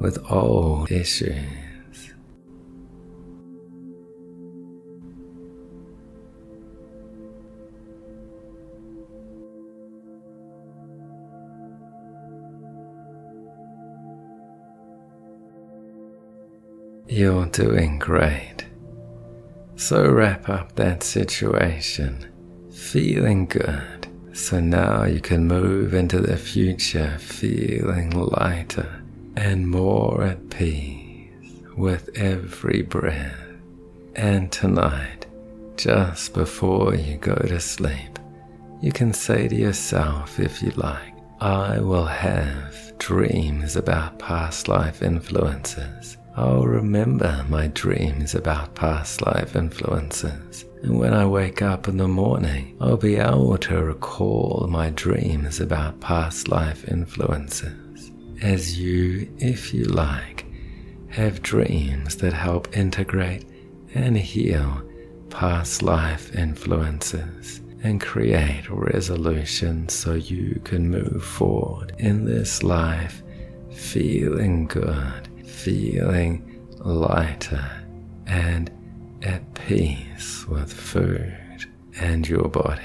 with 0.00 0.18
old 0.28 0.90
issues. 0.90 1.67
You're 17.18 17.46
doing 17.46 17.98
great. 17.98 18.64
So 19.74 20.08
wrap 20.08 20.48
up 20.48 20.76
that 20.76 21.02
situation, 21.02 22.30
feeling 22.72 23.46
good 23.46 24.06
so 24.32 24.60
now 24.60 25.02
you 25.02 25.20
can 25.20 25.48
move 25.48 25.94
into 25.94 26.20
the 26.20 26.36
future 26.36 27.18
feeling 27.18 28.10
lighter 28.12 29.02
and 29.36 29.68
more 29.68 30.22
at 30.22 30.48
peace 30.48 31.50
with 31.76 32.08
every 32.14 32.82
breath. 32.82 33.34
And 34.14 34.52
tonight, 34.52 35.26
just 35.76 36.34
before 36.34 36.94
you 36.94 37.16
go 37.16 37.34
to 37.34 37.58
sleep, 37.58 38.20
you 38.80 38.92
can 38.92 39.12
say 39.12 39.48
to 39.48 39.56
yourself 39.56 40.38
if 40.38 40.62
you 40.62 40.70
like, 40.76 41.14
I 41.40 41.80
will 41.80 42.06
have 42.06 42.96
dreams 42.98 43.74
about 43.74 44.20
past 44.20 44.68
life 44.68 45.02
influences. 45.02 46.16
I'll 46.38 46.66
remember 46.66 47.44
my 47.48 47.66
dreams 47.66 48.36
about 48.36 48.76
past 48.76 49.26
life 49.26 49.56
influences 49.56 50.64
and 50.82 50.96
when 50.96 51.12
I 51.12 51.26
wake 51.26 51.62
up 51.62 51.88
in 51.88 51.96
the 51.96 52.06
morning, 52.06 52.76
I'll 52.80 52.96
be 52.96 53.16
able 53.16 53.58
to 53.58 53.82
recall 53.82 54.68
my 54.70 54.90
dreams 54.90 55.58
about 55.58 55.98
past 55.98 56.46
life 56.46 56.86
influences. 56.86 58.12
As 58.40 58.78
you, 58.78 59.28
if 59.38 59.74
you 59.74 59.86
like, 59.86 60.46
have 61.08 61.42
dreams 61.42 62.14
that 62.18 62.32
help 62.32 62.76
integrate 62.76 63.44
and 63.94 64.16
heal 64.16 64.80
past 65.30 65.82
life 65.82 66.32
influences 66.36 67.62
and 67.82 68.00
create 68.00 68.70
resolutions 68.70 69.92
so 69.92 70.14
you 70.14 70.60
can 70.62 70.88
move 70.88 71.24
forward 71.24 71.96
in 71.98 72.24
this 72.24 72.62
life 72.62 73.24
feeling 73.72 74.66
good, 74.66 75.27
feeling 75.58 76.66
lighter, 76.78 77.68
and 78.26 78.70
at 79.22 79.42
peace 79.54 80.46
with 80.46 80.72
food 80.72 81.36
and 82.00 82.28
your 82.28 82.48
body. 82.48 82.82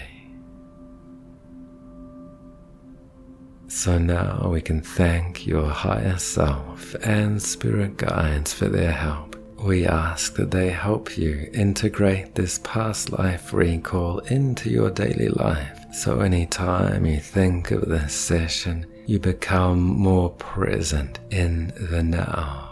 So 3.68 3.98
now 3.98 4.50
we 4.52 4.62
can 4.62 4.82
thank 4.82 5.46
your 5.46 5.70
higher 5.70 6.18
self 6.18 6.96
and 7.04 7.42
spirit 7.42 7.98
guides 7.98 8.54
for 8.54 8.68
their 8.68 8.92
help. 8.92 9.36
We 9.58 9.86
ask 9.86 10.36
that 10.36 10.52
they 10.52 10.70
help 10.70 11.18
you 11.18 11.50
integrate 11.54 12.36
this 12.36 12.60
past 12.64 13.12
life 13.12 13.54
recall 13.54 14.20
into 14.20 14.70
your 14.70 14.90
daily 14.90 15.30
life. 15.30 15.80
So 15.94 16.20
anytime 16.20 17.06
you 17.06 17.20
think 17.20 17.72
of 17.72 17.88
this 17.88 18.14
session, 18.14 18.86
you 19.06 19.20
become 19.20 19.80
more 19.82 20.30
present 20.32 21.20
in 21.30 21.74
the 21.78 22.02
now. 22.02 22.70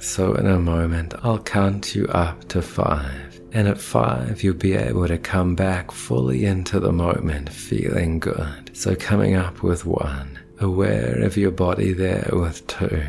So, 0.00 0.34
in 0.34 0.46
a 0.46 0.58
moment, 0.58 1.14
I'll 1.22 1.38
count 1.38 1.94
you 1.94 2.06
up 2.08 2.48
to 2.48 2.62
five. 2.62 3.40
And 3.52 3.68
at 3.68 3.78
five, 3.78 4.42
you'll 4.42 4.54
be 4.54 4.74
able 4.74 5.06
to 5.06 5.16
come 5.16 5.54
back 5.54 5.92
fully 5.92 6.44
into 6.44 6.80
the 6.80 6.92
moment, 6.92 7.48
feeling 7.48 8.18
good. 8.18 8.76
So, 8.76 8.96
coming 8.96 9.34
up 9.34 9.62
with 9.62 9.86
one, 9.86 10.38
aware 10.60 11.22
of 11.22 11.36
your 11.36 11.52
body 11.52 11.92
there 11.92 12.28
with 12.32 12.66
two, 12.66 13.02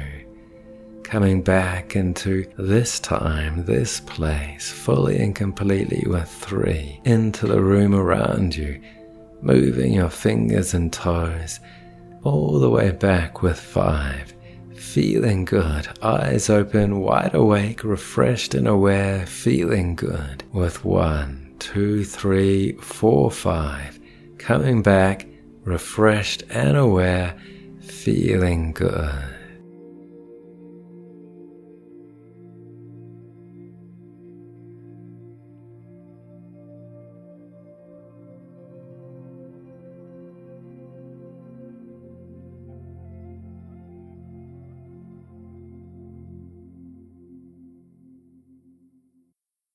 coming 1.03 1.41
back 1.41 1.95
into 1.95 2.45
this 2.57 2.99
time, 2.99 3.65
this 3.65 3.99
place, 4.01 4.71
fully 4.71 5.17
and 5.17 5.35
completely 5.35 6.03
with 6.07 6.29
three, 6.29 7.01
into 7.03 7.47
the 7.47 7.61
room 7.61 7.95
around 7.95 8.55
you, 8.55 8.79
moving 9.41 9.93
your 9.93 10.09
fingers 10.09 10.73
and 10.73 10.93
toes 10.93 11.59
all 12.25 12.59
the 12.59 12.69
way 12.69 12.91
back 12.91 13.41
with 13.41 13.59
five. 13.59 14.33
Feeling 14.75 15.45
good, 15.45 15.87
eyes 16.01 16.49
open, 16.49 16.99
wide 16.99 17.35
awake, 17.35 17.83
refreshed 17.83 18.55
and 18.55 18.67
aware, 18.67 19.25
feeling 19.25 19.95
good. 19.95 20.43
With 20.51 20.83
one, 20.83 21.53
two, 21.59 22.03
three, 22.03 22.73
four, 22.73 23.29
five, 23.29 23.99
coming 24.37 24.81
back, 24.81 25.27
refreshed 25.63 26.43
and 26.49 26.75
aware, 26.75 27.37
feeling 27.79 28.73
good. 28.73 29.34